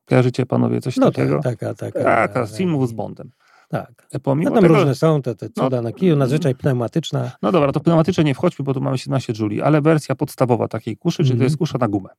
[0.06, 1.40] Kojarzycie panowie coś No takiego?
[1.44, 2.04] tak, taka, taka.
[2.04, 3.32] Taka, z filmów z Bondem.
[3.70, 4.07] Tak.
[4.11, 5.82] E, Pomimo No tam tego, różne są, te, te cuda No.
[5.82, 7.32] na kiju, nadzwyczaj pneumatyczna.
[7.41, 10.97] No dobra, to pneumatycznie nie wchodźmy, bo tu mamy 17 Juli, ale wersja podstawowa takiej
[10.97, 11.45] kuszy, czyli to Mhm.
[11.45, 12.09] jest kusza na gumę.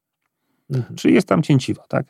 [0.74, 0.96] Mhm.
[0.96, 2.06] Czyli jest tam cięciwa, tak?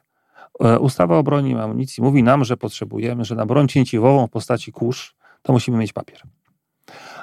[0.65, 4.31] E, Ustawa o broni i amunicji mówi nam, że potrzebujemy, że na broń cięciwową w
[4.31, 6.21] postaci kusz to musimy mieć papier.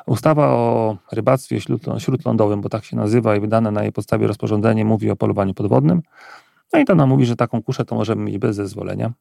[0.06, 4.86] Ustawa o rybactwie śródlą- śródlądowym, bo tak się nazywa i wydane na jej podstawie rozporządzenie
[4.86, 6.02] mówi o polowaniu podwodnym.
[6.74, 9.12] No i to nam mówi, że taką kuszę to możemy mieć bez zezwolenia.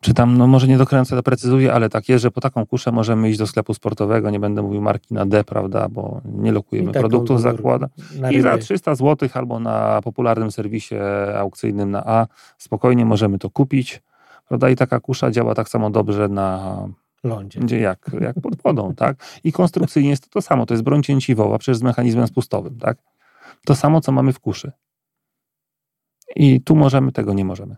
[0.00, 2.92] Czy tam, no może nie do końca doprecyzuję, ale tak jest, że po taką kuszę
[2.92, 6.92] możemy iść do sklepu sportowego, nie będę mówił marki na D, prawda, bo nie lokujemy
[6.92, 7.88] produktów zakłada.
[8.30, 8.64] I za ryby.
[8.64, 10.94] 300 zł albo na popularnym serwisie
[11.38, 12.26] aukcyjnym na A
[12.58, 14.02] spokojnie możemy to kupić.
[14.48, 14.70] Prawda?
[14.70, 16.76] I taka kusza działa tak samo dobrze na
[17.24, 17.60] lądzie.
[17.60, 19.16] gdzie jak, jak pod wodą, tak?
[19.44, 20.66] I konstrukcyjnie jest to to samo.
[20.66, 22.98] To jest broń cięciwowa, przecież z mechanizmem spustowym, tak?
[23.64, 24.72] To samo, co mamy w kuszy.
[26.36, 27.76] I tu możemy, tego nie możemy.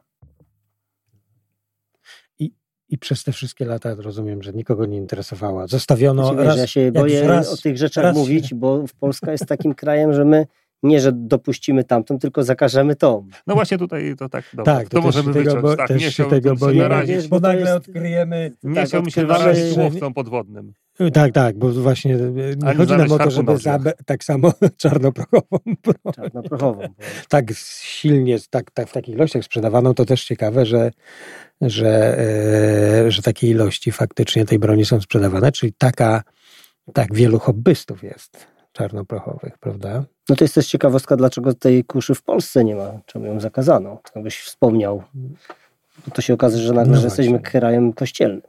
[2.91, 5.67] I przez te wszystkie lata rozumiem, że nikogo nie interesowała.
[5.67, 9.33] Zostawiono Znaczy, wiesz, raz, ja się boję raz- o tych rzeczach mówić, się- bo Polska
[9.33, 10.47] jest takim krajem, że my
[10.83, 13.27] nie, że dopuścimy tamtą, tylko zakażemy tą.
[13.47, 15.63] No właśnie tutaj to tak, dobra, Tak, to, to też możemy się tego wyciąć.
[15.63, 16.83] bo- tak, też nie się tego się boimy.
[16.83, 17.17] narazić.
[17.17, 18.53] Wiesz, Bo nagle jest- odkryjemy.
[18.63, 20.73] Nie tak, chciałbym się narazić łowcą podwodnym.
[21.13, 22.19] Tak, tak, bo właśnie e,
[22.67, 24.53] nie chodzi nam o to, żeby zabe- tak samo
[24.83, 26.83] czarnoprochową broń Czarnoprochową.
[27.29, 30.91] Tak silnie, tak, tak w takich ilościach sprzedawaną, to też ciekawe, że,
[31.61, 32.19] że,
[33.07, 36.23] e, że takie ilości faktycznie tej broni są sprzedawane, czyli taka,
[36.95, 40.05] tak wielu hobbystów jest czarnoprochowych, prawda?
[40.29, 43.99] No to jest też ciekawostka, dlaczego tej kuszy w Polsce nie ma, czemu ją zakazano.
[44.15, 45.03] To byś wspomniał.
[46.07, 48.43] Bo to się okazuje, że nagle, No że jesteśmy krajem kościelnym.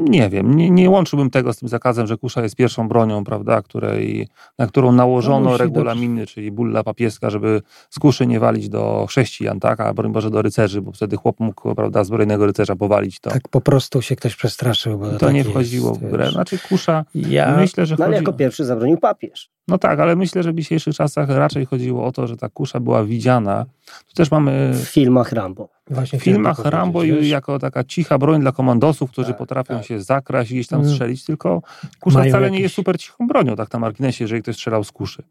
[0.00, 3.62] Nie wiem, nie, nie łączyłbym tego z tym zakazem, że kusza jest pierwszą bronią, prawda,
[3.62, 4.28] której,
[4.58, 9.60] na którą nałożono No regulaminy, czyli bulla papieska, żeby z kuszy nie walić do chrześcijan,
[9.60, 13.30] tak, a broń Boże do rycerzy, bo wtedy chłop mógł, prawda, zbrojnego rycerza powalić, to,
[13.30, 14.98] Tak po prostu się ktoś przestraszył.
[14.98, 16.30] Bo to tak nie jest, wchodziło w grę.
[16.30, 18.24] Znaczy kusza, Ja, myślę, że No ale chodzi...
[18.24, 19.50] jako pierwszy zabronił papież.
[19.70, 22.80] No tak, ale myślę, że w dzisiejszych czasach raczej chodziło o to, że ta kusza
[22.80, 23.66] była widziana.
[24.08, 25.68] Tu też mamy W filmach Rambo.
[25.90, 27.24] właśnie w filmach Rambo wiesz.
[27.26, 29.84] i jako taka cicha broń dla komandosów, którzy Tak, potrafią tak.
[29.86, 30.92] się zakraść i gdzieś tam Mm.
[30.92, 31.62] strzelić, tylko
[32.00, 34.84] kusza Mają wcale nie jakieś- jest super cichą bronią, tak na marginesie, jeżeli ktoś strzelał
[34.84, 35.22] z kuszy.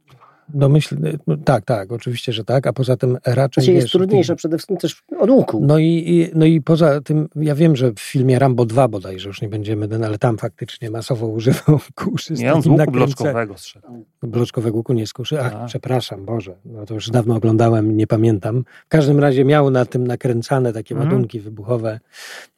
[0.54, 0.96] No myśl,
[1.28, 4.58] no tak, tak, oczywiście, że tak, a poza tym raczej Znaczy jest wiesz, trudniejsza przede
[4.58, 5.60] wszystkim też od łuku.
[5.68, 9.28] No i, i, no i poza tym, ja wiem, że w filmie Rambo 2 bodajże,
[9.28, 12.36] już nie będziemy, ten, ale tam faktycznie masowo używał kuszy.
[12.36, 14.06] z Nie, on z łuku nakręce- bloczkowego strzelał.
[14.24, 15.42] Bloczkowego łuku, nie z kuszy.
[15.42, 15.66] Ach, A.
[15.66, 18.64] przepraszam, Boże, no to już dawno oglądałem, nie pamiętam.
[18.86, 21.12] W każdym razie miał na tym nakręcane takie Mhm.
[21.12, 22.00] ładunki wybuchowe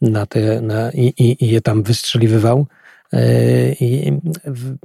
[0.01, 2.65] na te, na, i, i, i je tam wystrzeliwywał.
[3.13, 3.19] Yy,
[3.79, 4.11] I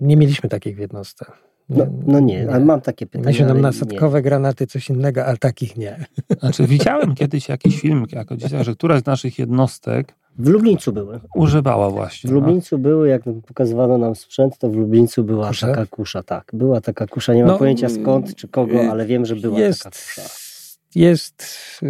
[0.01, 1.27] nie mieliśmy takich w jednostce.
[1.69, 3.27] No, no nie, ale mam takie pytanie.
[3.27, 3.73] Myślę, nam ale na nie.
[3.75, 6.07] sadkowe granaty coś innego, ale takich nie.
[6.41, 11.21] Znaczy, widziałem kiedyś jakiś film, jako dzieciak, że któraś z naszych jednostek W Lublińcu były.
[11.35, 12.29] używała właśnie.
[12.29, 12.39] W no.
[12.41, 15.67] Lublińcu były, jak pokazywano nam sprzęt, to w Lublińcu była Kusza?
[15.67, 16.51] taka kusza, tak.
[16.53, 19.59] Była taka kusza, nie mam No, pojęcia skąd czy kogo, y, ale wiem, że była
[19.59, 20.23] jest, taka kusza.
[20.95, 21.45] Jest.
[21.83, 21.89] Yy,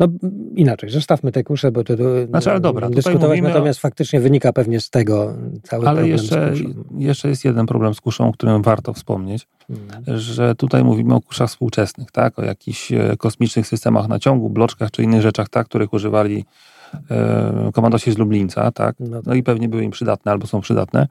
[0.00, 0.06] no
[0.54, 4.20] inaczej, zostawmy te kusze, bo to to- Znaczy, ale dobra, dyskutować, mówimy o- natomiast faktycznie
[4.20, 6.84] wynika pewnie z tego cały Ale problem jeszcze, z kuszą.
[6.98, 10.18] jeszcze jest jeden problem z kuszą, o którym warto wspomnieć, Mhm.
[10.18, 12.38] że tutaj mówimy o kuszach współczesnych, tak?
[12.38, 15.66] o jakichś e, kosmicznych systemach naciągu, bloczkach czy innych rzeczach, tak?
[15.66, 16.44] których używali
[17.10, 18.96] e, komandosi z Lublińca, tak?
[19.00, 19.26] No tak.
[19.26, 21.08] no i pewnie były im przydatne albo są przydatne,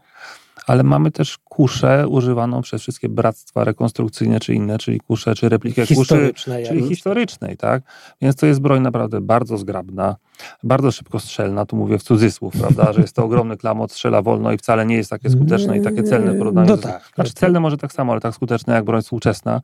[0.67, 5.87] ale mamy też kuszę używaną przez wszystkie bractwa rekonstrukcyjne czy inne, czyli kusze, czy replikę
[5.87, 6.33] kuszy,
[6.67, 7.83] czyli historycznej, tak?
[8.21, 10.15] Więc to jest broń naprawdę bardzo zgrabna,
[10.63, 14.51] bardzo szybko strzelna, tu mówię w cudzysłów, prawda, że jest to ogromny klamot, strzela wolno
[14.51, 16.81] i wcale nie jest takie skuteczne i takie celne w porównaniu No z...
[16.81, 17.11] tak.
[17.15, 19.61] Znaczy celne może tak samo, ale tak skuteczne jak broń współczesna,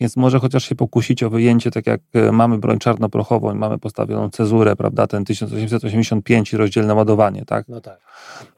[0.00, 3.78] więc może chociaż się pokusić o wyjęcie, tak jak e, mamy broń czarnoprochową i mamy
[3.78, 7.68] postawioną cezurę, prawda, ten 1885 i rozdzielne ładowanie, tak?
[7.68, 7.98] No tak.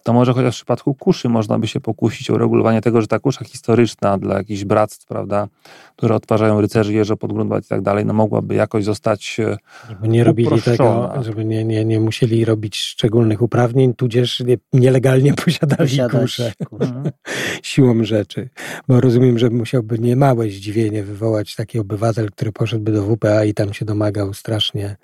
[0.03, 3.19] to może chociaż w przypadku kuszy można by się pokusić o regulowanie tego, że ta
[3.19, 5.49] kusza historyczna dla jakichś bractw, prawda,
[5.97, 9.57] które odtwarzają rycerzy, jeżdżą pod grunt i tak dalej, no mogłaby jakoś zostać e,
[9.89, 15.35] Żeby nie robili tego, żeby nie, nie, nie musieli robić szczególnych uprawnień, tudzież nie, nielegalnie
[15.35, 17.03] posiadali Posiadać kusze kuszę.
[17.63, 18.49] siłą rzeczy.
[18.89, 23.73] Bo rozumiem, że musiałby niemałe zdziwienie wywołać taki obywatel, który poszedłby do WPA i tam
[23.73, 24.97] się domagał strasznie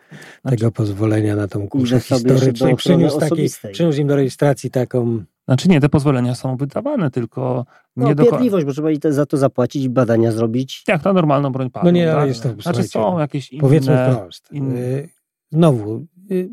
[0.43, 2.77] Znaczy- tego pozwolenia na tą jeszcze historyczną.
[2.77, 7.67] przyniósł, taki, przyniósł im do rejestracji taką Znaczy nie, te pozwolenia są wydawane, tylko
[7.97, 8.65] No, nie do końca.
[8.67, 10.85] bo trzeba i te, za to zapłacić i badania zrobić.
[10.89, 11.85] Jak na normalną broń palną.
[11.91, 12.29] No nie, ale tak?
[12.29, 13.61] jest to, Znaczy są jakieś inne...
[13.61, 14.53] Powiedzmy wprost.
[14.53, 15.09] inne- y,
[15.53, 16.49] Znowu, y,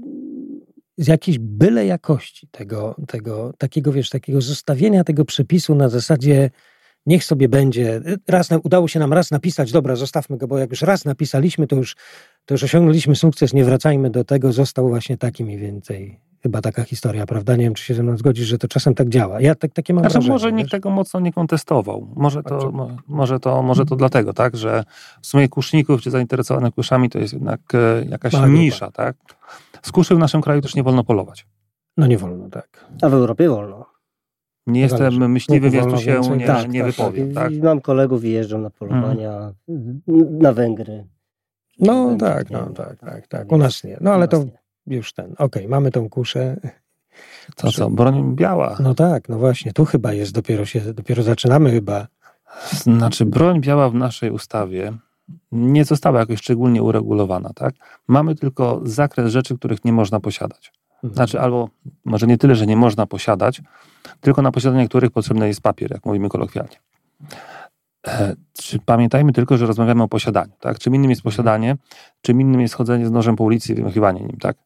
[0.98, 6.50] z jakiejś byle jakości tego, tego, takiego, wiesz, takiego zostawienia tego przepisu na zasadzie
[7.06, 10.82] niech sobie będzie, raz udało się nam raz napisać, dobra, zostawmy go, bo jak już
[10.82, 11.96] raz napisaliśmy, to już,
[12.46, 16.84] to już osiągnęliśmy sukces, nie wracajmy do tego, został właśnie taki mniej więcej chyba taka
[16.84, 17.56] historia, prawda?
[17.56, 19.42] Nie wiem, czy się ze mną zgodzisz, że to czasem tak działa.
[19.42, 20.34] Ja tak, takie mam znaczy, wrażenie.
[20.34, 22.08] Może nikt tego mocno nie kontestował.
[22.16, 22.72] Może to,
[23.08, 24.84] może, to, może to dlatego, tak, że
[25.22, 29.16] w sumie kuszników czy zainteresowanych kuszami to jest jednak e, jakaś Mała nisza, tak?
[29.82, 31.46] Z kuszy w naszym kraju też nie wolno polować.
[31.98, 32.86] No nie wolno, tak.
[33.02, 33.93] A w Europie wolno.
[34.68, 37.34] Nie jestem myśliwy, więc tu się nie, tak, nie tak, wypowiem.
[37.34, 37.54] Tak.
[37.54, 37.64] tak.
[37.64, 40.02] Mam kolegów i jeżdżą na polowania hmm.
[40.40, 41.06] na Węgry.
[41.80, 43.52] No Węgry, tak, no tak, tak, tak.
[43.52, 43.98] U nas nie.
[44.02, 44.46] No ale to
[44.88, 45.32] nie już ten.
[45.32, 46.58] Okej, okay, mamy tą kuszę.
[47.56, 48.78] To co, broń biała.
[48.80, 52.08] No tak, no właśnie, tu chyba jest, dopiero się, dopiero zaczynamy chyba.
[52.72, 54.94] Znaczy, broń biała w naszej ustawie
[55.52, 57.76] nie została jakoś szczególnie uregulowana, tak?
[58.08, 60.72] Mamy tylko zakres rzeczy, których nie można posiadać.
[61.04, 61.14] Mhm.
[61.14, 61.70] Znaczy, albo
[62.06, 63.62] może nie tyle, że nie można posiadać,
[64.22, 66.76] tylko na posiadanie których potrzebny jest papier, jak mówimy kolokwialnie.
[68.08, 70.80] E, czy pamiętajmy tylko, że rozmawiamy o posiadaniu, tak?
[70.80, 71.78] Czym innym jest posiadanie,
[72.22, 74.58] czym innym jest chodzenie z nożem po ulicy i wymachiwanie nim, tak?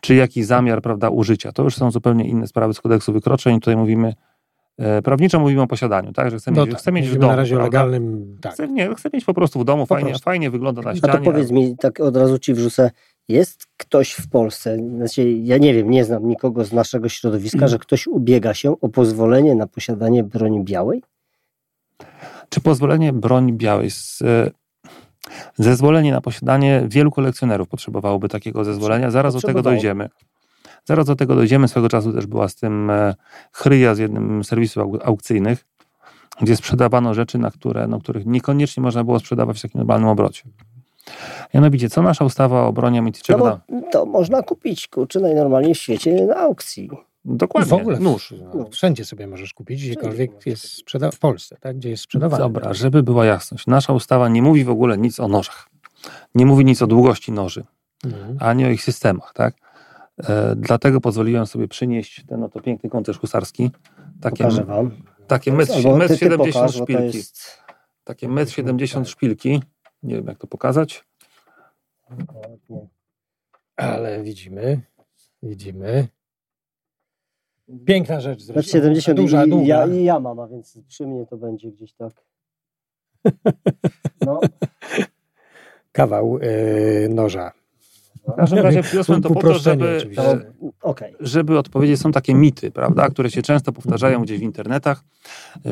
[0.00, 1.52] czy jakiś zamiar prawda, użycia.
[1.52, 3.60] To już są zupełnie inne sprawy z kodeksu wykroczeń.
[3.60, 4.14] Tutaj mówimy,
[5.04, 6.30] prawniczo mówimy o posiadaniu, tak?
[6.30, 7.26] Że chcę mieć, no tak, chcę mieć w domu.
[7.26, 7.78] Na razie prawda?
[7.78, 8.52] legalnym, tak.
[8.52, 11.12] Chcę, nie, chcę mieć po prostu w domu, po fajnie, fajnie wygląda na ścianie.
[11.12, 12.90] A to powiedz mi, tak od razu ci wrzucę,
[13.28, 17.70] jest ktoś w Polsce, znaczy ja nie wiem, nie znam nikogo z naszego środowiska, hmm.
[17.70, 21.02] że ktoś ubiega się o pozwolenie na posiadanie broni białej?
[22.48, 23.90] Czy pozwolenie broni białej?
[23.90, 24.50] Z, e,
[25.58, 29.10] Zezwolenie na posiadanie wielu kolekcjonerów potrzebowałoby takiego zezwolenia.
[29.10, 30.08] Zaraz do tego dojdziemy.
[30.88, 31.68] Zaraz do tego dojdziemy.
[31.68, 33.14] Swego czasu też była z tym e,
[33.52, 35.64] chryja z jednym z serwisów aukcyjnych,
[36.40, 40.42] gdzie sprzedawano rzeczy, na które, na których niekoniecznie można było sprzedawać w takim normalnym obrocie.
[41.54, 43.60] Mianowicie, co nasza ustawa o broni amitycznego...
[43.68, 46.90] No to można kupić, kurczę, najnormalniej w świecie na aukcji.
[47.24, 47.70] Dokładnie.
[47.70, 48.34] w ogóle nóż.
[48.54, 51.76] No, wszędzie sobie możesz kupić, gdziekolwiek jest sprzeda- w Polsce, tak?
[51.76, 52.42] gdzie jest sprzedawany.
[52.42, 53.66] Dobra, żeby była jasność.
[53.66, 55.68] Nasza ustawa nie mówi w ogóle nic o nożach.
[56.34, 57.64] Nie mówi nic o długości noży,
[58.04, 58.36] mhm.
[58.40, 59.32] ani o ich systemach.
[59.34, 59.67] Tak?
[60.24, 63.70] E, dlatego pozwoliłem sobie przynieść ten oto piękny koncerz husarski.
[64.20, 64.90] Takie, Pokażę wam.
[65.26, 67.16] Takie metr, metr 70 szpilki.
[67.16, 67.58] Jest...
[68.04, 69.62] Takie metr 70 szpilki.
[70.02, 71.04] Nie wiem, jak to pokazać.
[73.76, 74.80] Ale widzimy,
[75.42, 76.08] widzimy.
[77.86, 78.72] Piękna rzecz zresztą.
[78.72, 82.12] 70 duża, i, Ja, I ja mam, a więc przy mnie to będzie gdzieś tak.
[84.26, 84.40] No.
[85.92, 87.52] Kawał yy, noża.
[88.32, 90.10] W każdym razie wniosłem to po to, żeby,
[90.82, 91.12] okay.
[91.20, 95.04] żeby odpowiedzieć, są takie mity, prawda, które się często powtarzają gdzieś w internetach,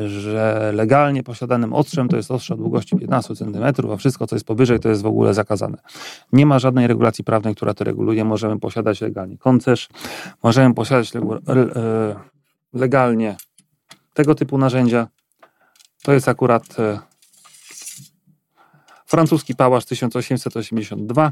[0.07, 4.45] że legalnie posiadanym ostrzem to jest ostrze o długości 15 cm, a wszystko, co jest
[4.45, 5.77] powyżej, to jest w ogóle zakazane.
[6.33, 8.25] Nie ma żadnej regulacji prawnej, która to reguluje.
[8.25, 9.89] Możemy posiadać legalnie koncerz,
[10.43, 11.19] możemy posiadać e,
[12.73, 13.35] legalnie
[14.13, 15.07] tego typu narzędzia.
[16.03, 16.99] To jest akurat e,
[19.05, 21.31] francuski pałasz 1882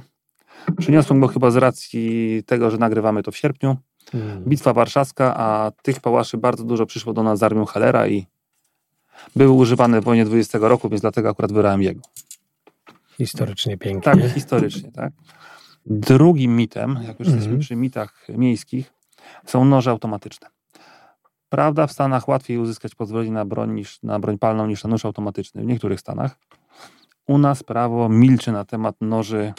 [0.78, 3.78] Przyniosłem go chyba z racji tego, że nagrywamy to w sierpniu.
[4.12, 4.44] Hmm.
[4.44, 8.26] Bitwa warszawska, a tych pałaszy bardzo dużo przyszło do nas z armią Hellera i
[9.36, 12.02] były używane w wojnie 20 roku, więc dlatego akurat wybrałem jego.
[13.18, 14.14] Historycznie pięknie.
[14.14, 15.14] Tak, historycznie, tak.
[15.86, 17.60] Drugim mitem, jak już jesteśmy hmm.
[17.60, 18.94] przy mitach miejskich,
[19.46, 20.48] są noże automatyczne.
[21.50, 25.06] Prawda, w Stanach łatwiej uzyskać pozwolenie na broń, niż, na broń palną niż na nóż
[25.06, 25.62] automatyczny.
[25.62, 26.40] W niektórych Stanach.
[27.28, 29.54] U nas prawo milczy na temat noży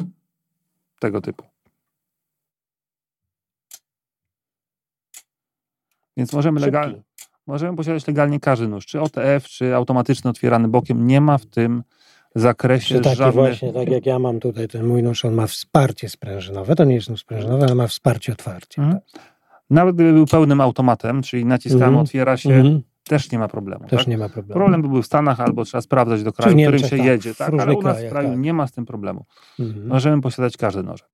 [1.00, 1.44] tego typu.
[6.16, 7.02] Więc możemy legalnie,
[7.46, 11.06] możemy posiadać legalnie każdy nóż, czy OTF, czy automatyczny otwierany bokiem.
[11.06, 11.82] Nie ma w tym
[12.34, 13.34] zakresie taki żadnych...
[13.34, 16.74] właśnie, tak jak ja mam tutaj ten mój nóż, on ma wsparcie sprężynowe.
[16.74, 18.82] To nie jest nóż sprężynowy, ale ma wsparcie otwarcia.
[18.82, 19.00] Mhm.
[19.12, 19.22] Tak.
[19.70, 22.02] Nawet gdyby był pełnym automatem, czyli naciskamy, mhm.
[22.02, 22.82] otwiera się, mhm.
[23.08, 23.88] Też nie ma problemu.
[23.88, 24.06] Też tak?
[24.06, 24.54] nie ma problemu.
[24.54, 27.34] Problem by był w Stanach, albo trzeba sprawdzać do kraju, w którym się tak, jedzie.
[27.34, 27.54] Tak?
[27.60, 28.38] Ale u nas w kraju tak.
[28.38, 29.26] nie ma z tym problemu.
[29.60, 29.86] Mhm.
[29.86, 31.04] Możemy posiadać każde noże.